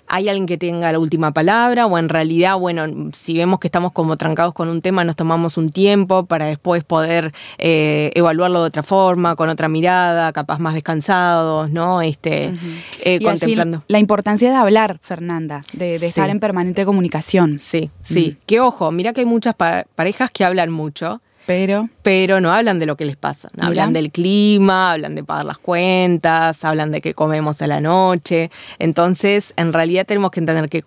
hay 0.07 0.29
alguien 0.29 0.45
que 0.45 0.57
tenga 0.57 0.91
la 0.91 0.99
última 0.99 1.31
palabra 1.31 1.85
o 1.85 1.97
en 1.97 2.09
realidad, 2.09 2.57
bueno, 2.57 2.85
si 3.13 3.37
vemos 3.37 3.59
que 3.59 3.67
estamos 3.67 3.91
como 3.91 4.17
trancados 4.17 4.53
con 4.53 4.69
un 4.69 4.81
tema, 4.81 5.03
nos 5.03 5.15
tomamos 5.15 5.57
un 5.57 5.69
tiempo 5.69 6.25
para 6.25 6.45
después 6.45 6.83
poder 6.83 7.33
evaluarlo 7.57 8.61
de 8.61 8.67
otra 8.67 8.83
forma, 8.83 9.35
con 9.35 9.49
otra 9.49 9.67
mirada, 9.67 10.31
capaz 10.33 10.59
más 10.59 10.73
descansados, 10.73 11.69
¿no? 11.69 12.01
Este, 12.01 12.53
contemplando. 13.23 13.83
la 13.87 13.99
importancia 13.99 14.49
de 14.49 14.55
hablar, 14.55 14.99
Fernanda, 15.01 15.63
de, 15.73 15.95
estar 15.95 16.29
en 16.29 16.39
permanente 16.53 16.85
comunicación. 16.85 17.59
Sí, 17.59 17.89
sí. 18.03 18.37
Que 18.45 18.59
ojo, 18.59 18.91
mira 18.91 19.11
que 19.11 19.21
hay 19.21 19.25
muchas 19.25 19.55
parejas 19.55 20.29
que 20.31 20.45
hablan 20.45 20.69
mucho. 20.69 21.19
Pero. 21.47 21.89
Pero 22.03 22.39
no 22.41 22.53
hablan 22.53 22.77
de 22.77 22.85
lo 22.85 22.95
que 22.95 23.05
les 23.05 23.17
pasa. 23.17 23.49
Hablan 23.59 23.91
del 23.91 24.11
clima, 24.11 24.91
hablan 24.91 25.15
de 25.15 25.23
pagar 25.23 25.45
las 25.45 25.57
cuentas, 25.57 26.63
hablan 26.63 26.91
de 26.91 27.01
qué 27.01 27.15
comemos 27.15 27.61
a 27.63 27.67
la 27.67 27.81
noche. 27.81 28.51
Entonces, 28.77 29.53
en 29.57 29.73
realidad 29.73 30.05
tenemos 30.05 30.29
que 30.29 30.41
entender 30.41 30.69
que 30.69 30.83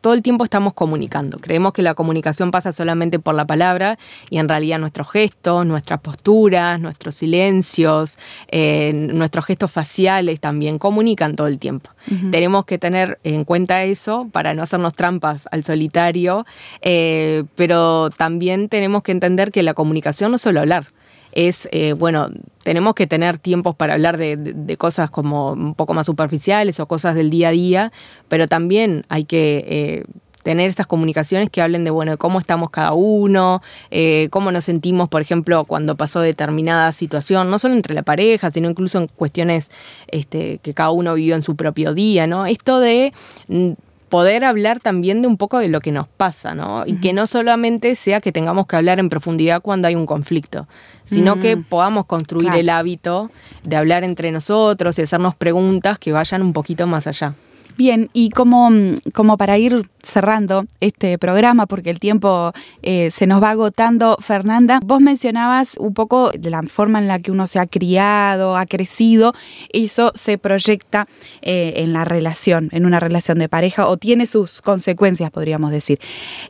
todo 0.00 0.14
el 0.14 0.22
tiempo 0.22 0.44
estamos 0.44 0.74
comunicando. 0.74 1.38
Creemos 1.38 1.72
que 1.72 1.82
la 1.82 1.94
comunicación 1.94 2.50
pasa 2.50 2.72
solamente 2.72 3.18
por 3.18 3.34
la 3.34 3.46
palabra 3.46 3.98
y 4.30 4.38
en 4.38 4.48
realidad 4.48 4.78
nuestros 4.78 5.10
gestos, 5.10 5.66
nuestras 5.66 6.00
posturas, 6.00 6.80
nuestros 6.80 7.14
silencios, 7.14 8.18
eh, 8.48 8.92
nuestros 8.94 9.44
gestos 9.44 9.70
faciales 9.70 10.40
también 10.40 10.78
comunican 10.78 11.36
todo 11.36 11.46
el 11.46 11.58
tiempo. 11.58 11.90
Tenemos 12.30 12.66
que 12.66 12.76
tener 12.78 13.18
en 13.24 13.44
cuenta 13.44 13.82
eso 13.82 14.28
para 14.30 14.52
no 14.52 14.62
hacernos 14.62 14.92
trampas 14.92 15.48
al 15.50 15.64
solitario, 15.64 16.44
eh, 16.82 17.44
pero 17.56 18.10
también 18.10 18.68
tenemos 18.68 19.02
que 19.02 19.12
entender 19.12 19.50
que 19.50 19.62
la 19.62 19.72
comunicación 19.72 20.30
no 20.30 20.36
es 20.36 20.42
solo 20.42 20.60
hablar 20.60 20.93
es, 21.34 21.68
eh, 21.72 21.92
bueno, 21.92 22.30
tenemos 22.62 22.94
que 22.94 23.06
tener 23.06 23.38
tiempos 23.38 23.74
para 23.74 23.94
hablar 23.94 24.16
de, 24.16 24.76
cosas 24.78 25.10
como 25.10 25.52
un 25.52 25.74
poco 25.74 25.92
más 25.92 26.06
superficiales 26.06 26.80
o 26.80 26.86
cosas 26.86 27.14
del 27.14 27.30
día 27.30 27.48
a 27.48 27.52
día, 27.52 27.92
pero 28.28 28.48
también 28.48 29.04
hay 29.08 29.24
que... 29.24 29.64
Eh, 29.68 30.04
tener 30.42 30.68
estas 30.68 30.86
comunicaciones 30.86 31.48
que 31.48 31.62
hablen 31.62 31.84
de 31.84 31.90
bueno 31.90 32.18
cómo 32.18 32.38
estamos 32.38 32.68
cada 32.68 32.92
uno, 32.92 33.62
eh, 33.90 34.28
cómo 34.30 34.52
nos 34.52 34.66
sentimos, 34.66 35.08
por 35.08 35.22
ejemplo, 35.22 35.64
cuando 35.64 35.96
pasó 35.96 36.20
determinada 36.20 36.92
situación, 36.92 37.50
no 37.50 37.58
solo 37.58 37.72
entre 37.72 37.94
la 37.94 38.02
pareja, 38.02 38.50
sino 38.50 38.68
incluso 38.68 38.98
en 38.98 39.06
cuestiones 39.06 39.70
este, 40.08 40.58
que 40.58 40.74
cada 40.74 40.90
uno 40.90 41.14
vivió 41.14 41.34
en 41.34 41.40
su 41.40 41.56
propio 41.56 41.94
día, 41.94 42.26
¿no? 42.26 42.44
Esto 42.44 42.78
de 42.78 43.14
mm, 43.48 43.72
poder 44.08 44.44
hablar 44.44 44.80
también 44.80 45.22
de 45.22 45.28
un 45.28 45.36
poco 45.36 45.58
de 45.58 45.68
lo 45.68 45.80
que 45.80 45.92
nos 45.92 46.08
pasa, 46.08 46.54
¿no? 46.54 46.84
Y 46.86 47.00
que 47.00 47.12
no 47.12 47.26
solamente 47.26 47.96
sea 47.96 48.20
que 48.20 48.32
tengamos 48.32 48.66
que 48.66 48.76
hablar 48.76 48.98
en 48.98 49.08
profundidad 49.08 49.60
cuando 49.62 49.88
hay 49.88 49.94
un 49.94 50.06
conflicto, 50.06 50.68
sino 51.04 51.40
que 51.40 51.56
mm. 51.56 51.64
podamos 51.64 52.06
construir 52.06 52.52
el 52.54 52.68
hábito 52.68 53.30
de 53.62 53.76
hablar 53.76 54.04
entre 54.04 54.30
nosotros 54.30 54.98
y 54.98 55.02
hacernos 55.02 55.34
preguntas 55.34 55.98
que 55.98 56.12
vayan 56.12 56.42
un 56.42 56.52
poquito 56.52 56.86
más 56.86 57.06
allá. 57.06 57.34
Bien, 57.76 58.08
y 58.12 58.30
como, 58.30 58.70
como 59.12 59.36
para 59.36 59.58
ir 59.58 59.88
cerrando 60.00 60.66
este 60.80 61.18
programa, 61.18 61.66
porque 61.66 61.90
el 61.90 61.98
tiempo 61.98 62.52
eh, 62.82 63.10
se 63.10 63.26
nos 63.26 63.42
va 63.42 63.50
agotando, 63.50 64.16
Fernanda, 64.20 64.78
vos 64.84 65.00
mencionabas 65.00 65.74
un 65.78 65.92
poco 65.92 66.30
la 66.40 66.62
forma 66.62 67.00
en 67.00 67.08
la 67.08 67.18
que 67.18 67.32
uno 67.32 67.48
se 67.48 67.58
ha 67.58 67.66
criado, 67.66 68.56
ha 68.56 68.66
crecido, 68.66 69.34
eso 69.72 70.12
se 70.14 70.38
proyecta 70.38 71.08
eh, 71.42 71.74
en 71.78 71.92
la 71.92 72.04
relación, 72.04 72.68
en 72.70 72.86
una 72.86 73.00
relación 73.00 73.40
de 73.40 73.48
pareja, 73.48 73.88
o 73.88 73.96
tiene 73.96 74.26
sus 74.26 74.62
consecuencias, 74.62 75.32
podríamos 75.32 75.72
decir. 75.72 75.98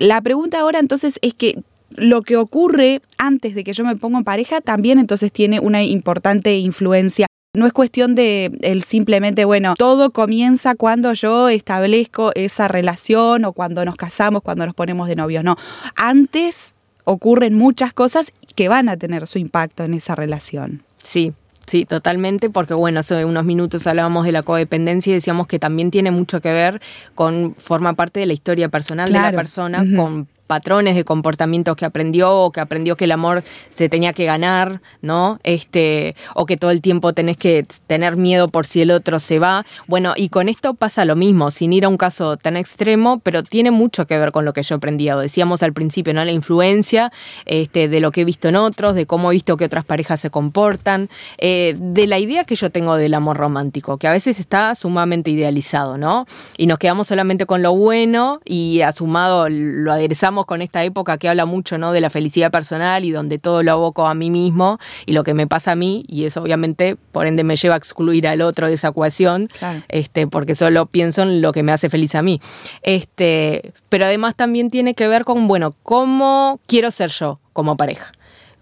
La 0.01 0.21
pregunta 0.21 0.61
ahora 0.61 0.79
entonces 0.79 1.19
es 1.23 1.33
que 1.33 1.59
lo 1.97 2.23
que 2.23 2.37
ocurre 2.37 3.01
antes 3.17 3.55
de 3.55 3.65
que 3.65 3.73
yo 3.73 3.85
me 3.85 3.97
ponga 3.97 4.19
en 4.19 4.25
pareja 4.25 4.61
también 4.61 4.99
entonces 4.99 5.33
tiene 5.33 5.61
una 5.61 5.85
importante 5.85 6.57
influencia 6.57 7.27
no 7.55 7.67
es 7.67 7.73
cuestión 7.73 8.15
de 8.15 8.51
el 8.63 8.83
simplemente, 8.83 9.45
bueno, 9.45 9.75
todo 9.77 10.11
comienza 10.11 10.75
cuando 10.75 11.13
yo 11.13 11.49
establezco 11.49 12.33
esa 12.35 12.69
relación 12.69 13.45
o 13.45 13.53
cuando 13.53 13.85
nos 13.85 13.97
casamos, 13.97 14.43
cuando 14.43 14.67
nos 14.67 14.75
ponemos 14.75 15.09
de 15.09 15.17
novio. 15.17 15.43
No, 15.43 15.57
antes 15.95 16.75
ocurren 17.05 17.55
muchas 17.55 17.93
cosas 17.93 18.33
que 18.55 18.69
van 18.69 18.89
a 18.89 18.97
tener 18.97 19.27
su 19.27 19.39
impacto 19.39 19.85
en 19.85 19.95
esa 19.95 20.15
relación. 20.15 20.83
Sí, 21.03 21.33
Sí, 21.67 21.87
totalmente, 21.87 22.51
porque 22.51 22.75
bueno, 22.75 23.01
hace 23.01 23.25
unos 23.25 23.45
minutos 23.45 23.87
hablábamos 23.87 24.27
de 24.27 24.33
la 24.33 24.43
codependencia 24.43 25.11
y 25.13 25.15
decíamos 25.15 25.47
que 25.47 25.59
también 25.59 25.91
tiene 25.91 26.11
mucho 26.11 26.43
que 26.43 26.53
ver 26.53 26.83
con, 27.15 27.55
forma 27.55 27.95
parte 27.95 28.21
de 28.21 28.27
la 28.27 28.35
historia 28.35 28.69
personal 28.69 29.11
de 29.11 29.19
la 29.19 29.33
persona, 29.33 29.85
con 29.97 30.29
patrones 30.55 30.95
de 30.95 31.05
comportamientos 31.05 31.75
que 31.75 31.85
aprendió 31.85 32.31
o 32.31 32.53
que 32.53 32.61
aprendió 32.61 32.97
que 32.97 33.07
el 33.07 33.11
amor 33.11 33.43
se 33.77 33.89
tenía 33.89 34.13
que 34.13 34.25
ganar, 34.25 34.83
¿no? 35.03 35.41
Este, 35.43 36.15
o 36.37 36.47
que 36.47 36.57
todo 36.57 36.71
el 36.71 36.81
tiempo 36.81 37.13
tenés 37.13 37.37
que 37.37 37.67
tener 37.89 38.17
miedo 38.17 38.47
por 38.47 38.65
si 38.65 38.81
el 38.81 38.93
otro 38.93 39.19
se 39.19 39.41
va. 39.41 39.67
Bueno, 39.89 40.13
y 40.15 40.29
con 40.29 40.49
esto 40.49 40.75
pasa 40.75 41.05
lo 41.05 41.17
mismo, 41.17 41.51
sin 41.51 41.73
ir 41.73 41.87
a 41.87 41.89
un 41.89 41.97
caso 41.97 42.37
tan 42.37 42.57
extremo, 42.57 43.19
pero 43.19 43.43
tiene 43.43 43.73
mucho 43.73 44.07
que 44.07 44.17
ver 44.17 44.31
con 44.31 44.45
lo 44.45 44.53
que 44.53 44.63
yo 44.63 44.77
aprendí. 44.77 45.09
Decíamos 45.09 45.65
al 45.65 45.73
principio, 45.73 46.15
¿no? 46.15 46.25
La 46.25 46.31
influencia 46.31 47.11
este, 47.47 47.89
de 47.89 47.99
lo 47.99 48.13
que 48.13 48.21
he 48.21 48.25
visto 48.25 48.47
en 48.47 48.55
otros, 48.55 48.95
de 48.95 49.07
cómo 49.07 49.33
he 49.33 49.35
visto 49.35 49.57
que 49.57 49.65
otras 49.65 49.85
parejas 49.85 50.21
se 50.21 50.31
comportan, 50.31 51.09
eh, 51.39 51.75
de 51.77 52.07
la 52.07 52.21
idea 52.21 52.45
que 52.45 52.55
yo 52.55 52.71
tengo 52.71 52.95
del 52.95 53.15
amor 53.15 53.39
romántico, 53.39 53.99
que 53.99 54.07
a 54.07 54.13
veces 54.13 54.39
está 54.39 54.77
sumamente 54.77 55.33
idealizado, 55.33 55.99
¿no? 55.99 56.27
Y 56.57 56.69
nos 56.69 56.79
quedamos 56.79 57.09
solamente 57.09 57.45
con 57.45 57.61
lo 57.61 57.75
bueno 57.75 58.39
y 58.45 58.83
asumado 58.83 59.49
lo 59.49 59.93
aderezamos 59.93 60.44
con 60.47 60.63
esta 60.63 60.85
época 60.85 61.19
que 61.19 61.29
habla 61.29 61.47
mucho 61.47 61.79
¿no? 61.79 61.93
de 61.93 62.01
la 62.01 62.11
felicidad 62.11 62.51
personal 62.51 63.05
y 63.05 63.11
donde 63.11 63.39
todo 63.39 63.63
lo 63.63 63.73
aboco 63.73 64.07
a 64.07 64.15
mí 64.15 64.31
mismo 64.31 64.79
y 65.07 65.13
lo 65.13 65.25
que 65.25 65.35
me 65.35 65.47
pasa 65.47 65.73
a 65.73 65.77
mí, 65.77 66.05
y 66.09 66.25
eso 66.25 66.43
obviamente 66.43 66.97
por 67.13 67.27
ende 67.27 67.45
me 67.45 67.57
lleva 67.57 67.75
a 67.75 67.79
excluir 67.79 68.27
al 68.27 68.43
otro 68.43 68.67
de 68.67 68.75
esa 68.75 68.89
ecuación, 68.89 69.49
este, 69.89 70.27
porque 70.27 70.55
solo 70.55 70.87
pienso 70.87 71.23
en 71.23 71.41
lo 71.41 71.53
que 71.53 71.63
me 71.63 71.73
hace 71.73 71.89
feliz 71.89 72.15
a 72.15 72.23
mí. 72.23 72.41
Este, 72.83 73.73
pero 73.89 74.07
además 74.07 74.35
también 74.35 74.71
tiene 74.71 74.95
que 74.95 75.09
ver 75.09 75.25
con, 75.25 75.49
bueno, 75.49 75.75
cómo 75.83 76.61
quiero 76.67 76.91
ser 76.91 77.11
yo 77.11 77.41
como 77.53 77.77
pareja, 77.77 78.13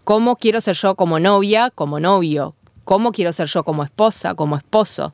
cómo 0.05 0.37
quiero 0.37 0.61
ser 0.61 0.77
yo 0.77 0.95
como 0.95 1.19
novia, 1.19 1.71
como 1.75 2.01
novio, 2.01 2.55
cómo 2.85 3.13
quiero 3.13 3.33
ser 3.33 3.49
yo 3.49 3.65
como 3.65 3.85
esposa, 3.85 4.35
como 4.35 4.57
esposo. 4.57 5.13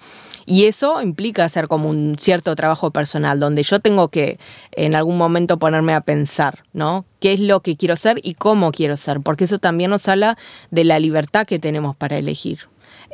Y 0.48 0.64
eso 0.64 1.02
implica 1.02 1.44
hacer 1.44 1.68
como 1.68 1.90
un 1.90 2.16
cierto 2.18 2.56
trabajo 2.56 2.90
personal, 2.90 3.38
donde 3.38 3.62
yo 3.62 3.80
tengo 3.80 4.08
que 4.08 4.38
en 4.72 4.94
algún 4.94 5.18
momento 5.18 5.58
ponerme 5.58 5.92
a 5.92 6.00
pensar, 6.00 6.64
¿no? 6.72 7.04
¿Qué 7.20 7.34
es 7.34 7.40
lo 7.40 7.60
que 7.60 7.76
quiero 7.76 7.96
ser 7.96 8.18
y 8.22 8.32
cómo 8.32 8.72
quiero 8.72 8.96
ser? 8.96 9.20
Porque 9.20 9.44
eso 9.44 9.58
también 9.58 9.90
nos 9.90 10.08
habla 10.08 10.38
de 10.70 10.84
la 10.84 11.00
libertad 11.00 11.46
que 11.46 11.58
tenemos 11.58 11.94
para 11.96 12.16
elegir. 12.16 12.60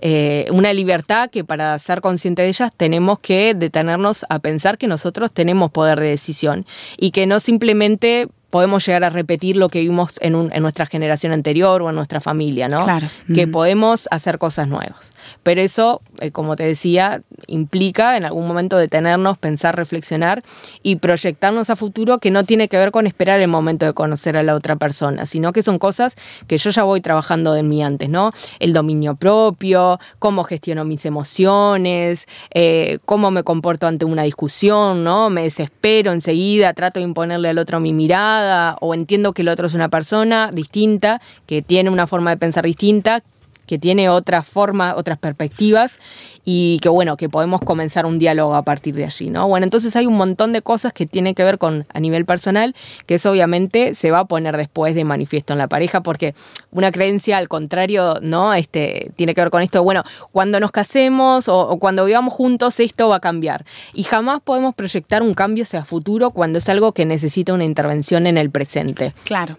Eh, 0.00 0.46
una 0.52 0.72
libertad 0.72 1.28
que 1.28 1.42
para 1.42 1.76
ser 1.80 2.00
consciente 2.00 2.42
de 2.42 2.48
ellas 2.48 2.70
tenemos 2.76 3.18
que 3.18 3.54
detenernos 3.54 4.24
a 4.28 4.38
pensar 4.38 4.78
que 4.78 4.86
nosotros 4.86 5.32
tenemos 5.32 5.72
poder 5.72 5.98
de 5.98 6.10
decisión 6.10 6.64
y 6.96 7.10
que 7.10 7.26
no 7.26 7.40
simplemente 7.40 8.28
podemos 8.50 8.86
llegar 8.86 9.02
a 9.02 9.10
repetir 9.10 9.56
lo 9.56 9.68
que 9.68 9.80
vimos 9.80 10.20
en, 10.20 10.52
en 10.52 10.62
nuestra 10.62 10.86
generación 10.86 11.32
anterior 11.32 11.82
o 11.82 11.90
en 11.90 11.96
nuestra 11.96 12.20
familia, 12.20 12.68
¿no? 12.68 12.84
Claro. 12.84 13.08
Que 13.34 13.48
podemos 13.48 14.06
hacer 14.12 14.38
cosas 14.38 14.68
nuevas. 14.68 15.13
Pero 15.42 15.60
eso, 15.60 16.00
eh, 16.20 16.30
como 16.30 16.56
te 16.56 16.64
decía, 16.64 17.22
implica 17.46 18.16
en 18.16 18.24
algún 18.24 18.46
momento 18.46 18.76
detenernos, 18.76 19.38
pensar, 19.38 19.76
reflexionar 19.76 20.42
y 20.82 20.96
proyectarnos 20.96 21.70
a 21.70 21.76
futuro 21.76 22.18
que 22.18 22.30
no 22.30 22.44
tiene 22.44 22.68
que 22.68 22.78
ver 22.78 22.90
con 22.90 23.06
esperar 23.06 23.40
el 23.40 23.48
momento 23.48 23.86
de 23.86 23.92
conocer 23.92 24.36
a 24.36 24.42
la 24.42 24.54
otra 24.54 24.76
persona, 24.76 25.26
sino 25.26 25.52
que 25.52 25.62
son 25.62 25.78
cosas 25.78 26.16
que 26.46 26.58
yo 26.58 26.70
ya 26.70 26.82
voy 26.82 27.00
trabajando 27.00 27.52
de 27.52 27.62
mí 27.62 27.82
antes, 27.82 28.08
¿no? 28.08 28.32
El 28.58 28.72
dominio 28.72 29.16
propio, 29.16 29.98
cómo 30.18 30.44
gestiono 30.44 30.84
mis 30.84 31.04
emociones, 31.06 32.26
eh, 32.52 32.98
cómo 33.04 33.30
me 33.30 33.42
comporto 33.42 33.86
ante 33.86 34.04
una 34.04 34.22
discusión, 34.22 35.04
¿no? 35.04 35.30
Me 35.30 35.42
desespero 35.42 36.12
enseguida, 36.12 36.72
trato 36.72 37.00
de 37.00 37.04
imponerle 37.04 37.48
al 37.48 37.58
otro 37.58 37.80
mi 37.80 37.92
mirada 37.92 38.76
o 38.80 38.94
entiendo 38.94 39.32
que 39.32 39.42
el 39.42 39.48
otro 39.48 39.66
es 39.66 39.74
una 39.74 39.88
persona 39.88 40.50
distinta, 40.52 41.20
que 41.46 41.62
tiene 41.62 41.90
una 41.90 42.06
forma 42.06 42.30
de 42.30 42.36
pensar 42.36 42.64
distinta, 42.64 43.22
que 43.66 43.78
tiene 43.78 44.08
otra 44.08 44.42
forma, 44.42 44.94
otras 44.96 45.18
perspectivas 45.18 45.98
y 46.44 46.78
que 46.82 46.88
bueno, 46.88 47.16
que 47.16 47.28
podemos 47.28 47.60
comenzar 47.60 48.06
un 48.06 48.18
diálogo 48.18 48.54
a 48.54 48.62
partir 48.62 48.94
de 48.94 49.04
allí, 49.04 49.30
¿no? 49.30 49.48
Bueno, 49.48 49.64
entonces 49.64 49.96
hay 49.96 50.06
un 50.06 50.16
montón 50.16 50.52
de 50.52 50.62
cosas 50.62 50.92
que 50.92 51.06
tienen 51.06 51.34
que 51.34 51.44
ver 51.44 51.58
con 51.58 51.86
a 51.92 52.00
nivel 52.00 52.26
personal, 52.26 52.74
que 53.06 53.14
eso 53.14 53.30
obviamente 53.30 53.94
se 53.94 54.10
va 54.10 54.20
a 54.20 54.24
poner 54.26 54.56
después 54.56 54.94
de 54.94 55.04
manifiesto 55.04 55.52
en 55.52 55.58
la 55.58 55.68
pareja, 55.68 56.02
porque 56.02 56.34
una 56.70 56.92
creencia 56.92 57.38
al 57.38 57.48
contrario, 57.48 58.18
¿no? 58.20 58.54
Este, 58.54 59.10
tiene 59.16 59.34
que 59.34 59.40
ver 59.40 59.50
con 59.50 59.62
esto, 59.62 59.82
bueno, 59.82 60.04
cuando 60.32 60.60
nos 60.60 60.70
casemos 60.70 61.48
o, 61.48 61.68
o 61.68 61.78
cuando 61.78 62.04
vivamos 62.04 62.34
juntos 62.34 62.78
esto 62.80 63.08
va 63.08 63.16
a 63.16 63.20
cambiar. 63.20 63.64
Y 63.92 64.04
jamás 64.04 64.40
podemos 64.42 64.74
proyectar 64.74 65.22
un 65.22 65.34
cambio 65.34 65.64
hacia 65.64 65.84
futuro 65.84 66.30
cuando 66.30 66.58
es 66.58 66.68
algo 66.68 66.92
que 66.92 67.04
necesita 67.04 67.52
una 67.52 67.64
intervención 67.64 68.26
en 68.26 68.38
el 68.38 68.50
presente. 68.50 69.14
Claro. 69.24 69.56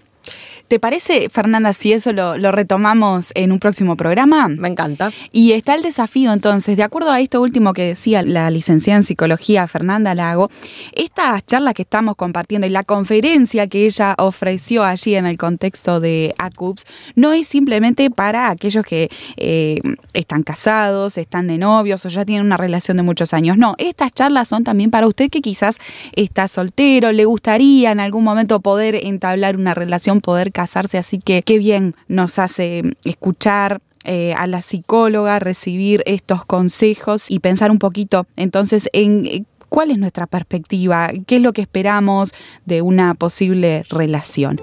¿Te 0.68 0.80
parece, 0.80 1.30
Fernanda, 1.30 1.74
si 1.74 1.94
eso 1.94 2.12
lo, 2.12 2.38
lo 2.38 2.52
retomamos 2.52 3.32
en 3.36 3.52
un 3.52 3.60
próximo 3.60 3.96
programa? 3.96 4.48
Me 4.48 4.68
encanta. 4.68 5.12
Y 5.32 5.52
está 5.52 5.76
el 5.76 5.84
desafío 5.84 6.34
entonces, 6.34 6.76
de 6.76 6.82
acuerdo 6.82 7.12
a 7.12 7.20
esto 7.20 7.40
último 7.40 7.74
que 7.74 7.84
decía 7.84 8.24
la 8.24 8.50
licenciada 8.50 8.98
en 8.98 9.04
psicología 9.04 9.68
Fernanda 9.68 10.16
Lago, 10.16 10.50
estas 10.94 11.46
charlas 11.46 11.76
que 11.76 11.84
estamos 11.84 12.16
compartiendo 12.16 12.66
y 12.66 12.72
la 12.72 12.84
conferencia 12.84 13.68
que 13.68 13.86
ella 13.86 14.16
ofreció 14.18 14.84
allí 14.84 15.16
en 15.16 15.28
el 15.28 15.38
contexto 15.38 16.00
de 16.00 16.34
ACUPS 16.40 16.86
no 17.16 17.32
es 17.32 17.48
simplemente 17.48 18.10
para 18.10 18.50
aquellos 18.50 18.84
que 18.86 19.10
eh, 19.38 19.80
están 20.14 20.42
casados, 20.42 21.20
están 21.20 21.48
de 21.48 21.60
novios 21.60 22.06
o 22.06 22.10
ya 22.10 22.26
tienen 22.26 22.46
una 22.46 22.58
relación 22.58 22.98
de 22.98 23.04
muchos 23.04 23.34
años. 23.36 23.58
No, 23.58 23.76
estas 23.78 24.12
charlas 24.14 24.48
son 24.48 24.64
también 24.64 24.90
para 24.90 25.06
usted 25.06 25.30
que 25.30 25.42
quizás 25.42 25.78
está 26.16 26.48
soltero, 26.48 27.12
le 27.12 27.26
gustaría 27.26 27.92
en 27.92 28.00
algún 28.00 28.24
momento 28.24 28.62
poder 28.62 28.96
entablar 28.96 29.58
una 29.58 29.76
relación, 29.76 30.22
poder 30.22 30.52
casarse, 30.56 30.98
así 30.98 31.20
que 31.20 31.44
qué 31.44 31.58
bien 31.60 31.96
nos 32.08 32.40
hace 32.40 32.82
escuchar 33.04 33.82
eh, 34.06 34.34
a 34.38 34.48
la 34.48 34.62
psicóloga, 34.62 35.40
recibir 35.40 36.02
estos 36.06 36.46
consejos 36.46 37.30
y 37.30 37.40
pensar 37.40 37.72
un 37.72 37.80
poquito 37.80 38.26
entonces 38.38 38.90
en 38.94 39.26
eh, 39.26 39.44
cuál 39.68 39.92
es 39.92 39.98
nuestra 39.98 40.28
perspectiva, 40.28 41.12
qué 41.28 41.36
es 41.36 41.42
lo 41.42 41.52
que 41.52 41.62
esperamos 41.62 42.34
de 42.66 42.82
una 42.82 43.16
posible 43.16 43.84
relación. 43.90 44.62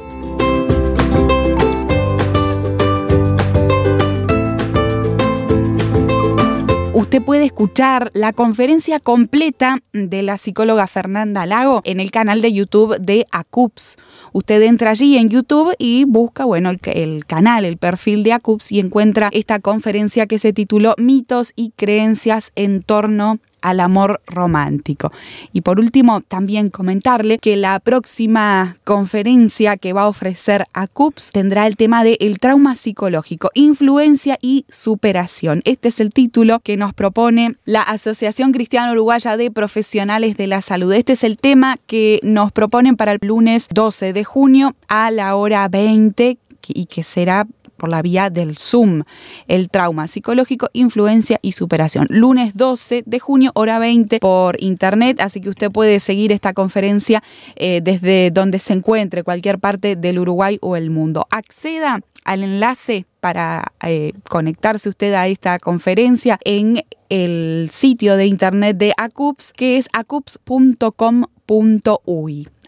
Usted 7.13 7.27
puede 7.27 7.45
escuchar 7.45 8.11
la 8.15 8.33
conferencia 8.33 8.99
completa 8.99 9.83
de 9.93 10.23
la 10.23 10.39
psicóloga 10.39 10.87
Fernanda 10.87 11.45
Lago 11.45 11.83
en 11.85 12.01
el 12.01 12.11
canal 12.11 12.41
de 12.41 12.55
YouTube 12.55 12.97
de 12.99 13.27
ACUPS. 13.31 13.99
Usted 14.33 14.63
entra 14.63 14.93
allí 14.93 15.19
en 15.19 15.29
YouTube 15.29 15.75
y 15.77 16.05
busca, 16.05 16.47
bueno, 16.47 16.71
el, 16.71 16.81
el 16.85 17.27
canal, 17.27 17.67
el 17.67 17.77
perfil 17.77 18.23
de 18.23 18.33
ACUPS 18.33 18.73
y 18.73 18.81
encuentra 18.81 19.29
esta 19.35 19.61
conferencia 19.61 20.27
que 20.27 20.39
se 20.39 20.55
tituló 20.55 20.95
Mitos 20.97 21.53
y 21.55 21.73
creencias 21.77 22.51
en 22.55 22.81
torno 22.81 23.41
al 23.63 23.81
amor 23.81 24.21
romántico. 24.27 25.13
Y 25.53 25.63
por 25.63 25.81
último, 25.81 26.21
también 26.21 26.71
comentarle 26.71 27.39
que 27.39 27.57
la 27.57 27.81
próxima 27.81 28.77
conferencia 28.85 29.77
que 29.77 29.93
va 29.93 30.03
a 30.03 30.09
ofrecer 30.09 30.65
a 30.73 30.87
CUPS 30.87 31.33
tendrá 31.33 31.67
el 31.67 31.77
tema 31.77 32.05
de 32.05 32.19
el 32.21 32.39
trauma 32.39 32.77
psicológico, 32.77 33.51
influencia 33.55 34.39
y 34.41 34.65
superación. 34.69 35.63
Este 35.65 35.89
es 35.89 36.01
el 36.01 36.13
título 36.13 36.61
que 36.61 36.77
nos 36.77 36.93
propone 36.93 37.57
la 37.65 37.83
Asociación 37.83 38.53
Cristiana 38.53 38.93
Uruguaya 38.93 39.37
de 39.37 39.51
Profesionales 39.51 40.37
de 40.37 40.47
la 40.47 40.63
Salud. 40.63 40.93
Este 40.93 41.15
es 41.15 41.25
el 41.25 41.37
tema 41.37 41.79
que 41.87 42.21
nos 42.23 42.53
proponen 42.53 42.97
para 42.97 43.13
el 43.13 43.19
lunes 43.23 43.69
12 43.73 44.13
de 44.13 44.25
junio 44.25 44.75
a 44.89 45.11
la 45.11 45.37
hora 45.37 45.69
20 45.69 46.39
y 46.69 46.87
que 46.87 47.03
será 47.03 47.47
por 47.83 47.91
la 47.91 48.01
vía 48.01 48.31
del 48.31 48.59
Zoom, 48.59 49.03
el 49.49 49.69
trauma 49.69 50.07
psicológico, 50.07 50.69
influencia 50.73 51.41
y 51.43 51.51
superación. 51.51 52.07
Lunes 52.11 52.57
12 52.57 53.03
de 53.05 53.19
junio, 53.19 53.51
hora 53.55 53.81
20 53.81 54.21
por 54.21 54.55
internet, 54.63 55.21
así 55.21 55.41
que 55.41 55.49
usted 55.49 55.69
puede 55.69 55.99
seguir 55.99 56.31
esta 56.31 56.55
conferencia 56.55 57.25
eh, 57.57 57.81
desde 57.83 58.31
donde 58.31 58.61
se 58.61 58.75
encuentre, 58.75 59.25
cualquier 59.25 59.59
parte 59.59 59.97
del 59.97 60.21
Uruguay 60.21 60.59
o 60.61 60.77
el 60.77 60.91
mundo. 60.91 61.27
Acceda 61.33 62.03
al 62.25 62.45
enlace 62.45 63.05
para 63.19 63.73
eh, 63.85 64.13
conectarse 64.29 64.89
usted 64.89 65.15
a 65.15 65.27
esta 65.27 65.59
conferencia 65.59 66.39
en 66.45 66.85
el 67.09 67.69
sitio 67.73 68.17
de 68.17 68.27
internet 68.27 68.77
de 68.77 68.93
ACUPS, 68.97 69.53
que 69.55 69.77
es 69.77 69.89
acups.com.uy 69.93 70.93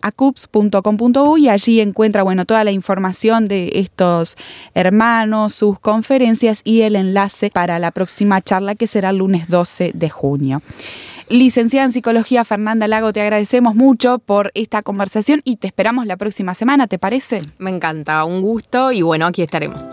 acups.com.uy 0.04 1.44
y 1.44 1.48
allí 1.48 1.80
encuentra 1.80 2.22
bueno, 2.22 2.44
toda 2.44 2.62
la 2.62 2.70
información 2.70 3.46
de 3.46 3.70
estos 3.74 4.36
hermanos, 4.74 5.54
sus 5.54 5.80
conferencias 5.80 6.60
y 6.62 6.82
el 6.82 6.94
enlace 6.94 7.50
para 7.50 7.78
la 7.78 7.90
próxima 7.90 8.40
charla 8.42 8.74
que 8.74 8.86
será 8.86 9.10
el 9.10 9.16
lunes 9.16 9.48
12 9.48 9.92
de 9.94 10.10
junio. 10.10 10.62
Licenciada 11.30 11.86
en 11.86 11.92
Psicología 11.92 12.44
Fernanda 12.44 12.86
Lago, 12.86 13.12
te 13.12 13.22
agradecemos 13.22 13.74
mucho 13.74 14.18
por 14.18 14.50
esta 14.54 14.82
conversación 14.82 15.40
y 15.42 15.56
te 15.56 15.66
esperamos 15.66 16.06
la 16.06 16.18
próxima 16.18 16.54
semana, 16.54 16.86
¿te 16.86 16.98
parece? 16.98 17.40
Me 17.56 17.70
encanta, 17.70 18.24
un 18.24 18.42
gusto 18.42 18.92
y 18.92 19.00
bueno, 19.00 19.26
aquí 19.26 19.40
estaremos. 19.40 19.86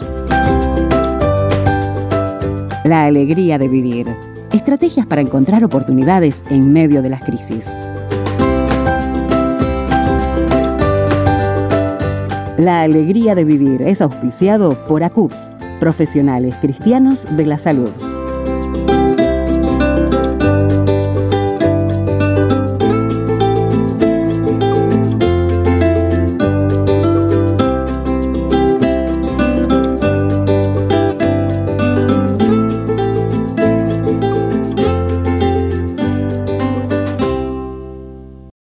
La 2.84 3.06
alegría 3.06 3.58
de 3.58 3.70
vivir. 3.70 4.08
Estrategias 4.52 5.06
para 5.06 5.22
encontrar 5.22 5.64
oportunidades 5.64 6.44
en 6.50 6.74
medio 6.74 7.02
de 7.02 7.10
las 7.10 7.24
crisis. 7.24 7.72
La 12.62 12.84
alegría 12.84 13.34
de 13.34 13.44
vivir 13.44 13.82
es 13.82 14.02
auspiciado 14.02 14.86
por 14.86 15.04
ACUPS, 15.04 15.50
profesionales 15.80 16.54
cristianos 16.62 17.26
de 17.36 17.48
la 17.48 17.58
salud. 17.58 17.90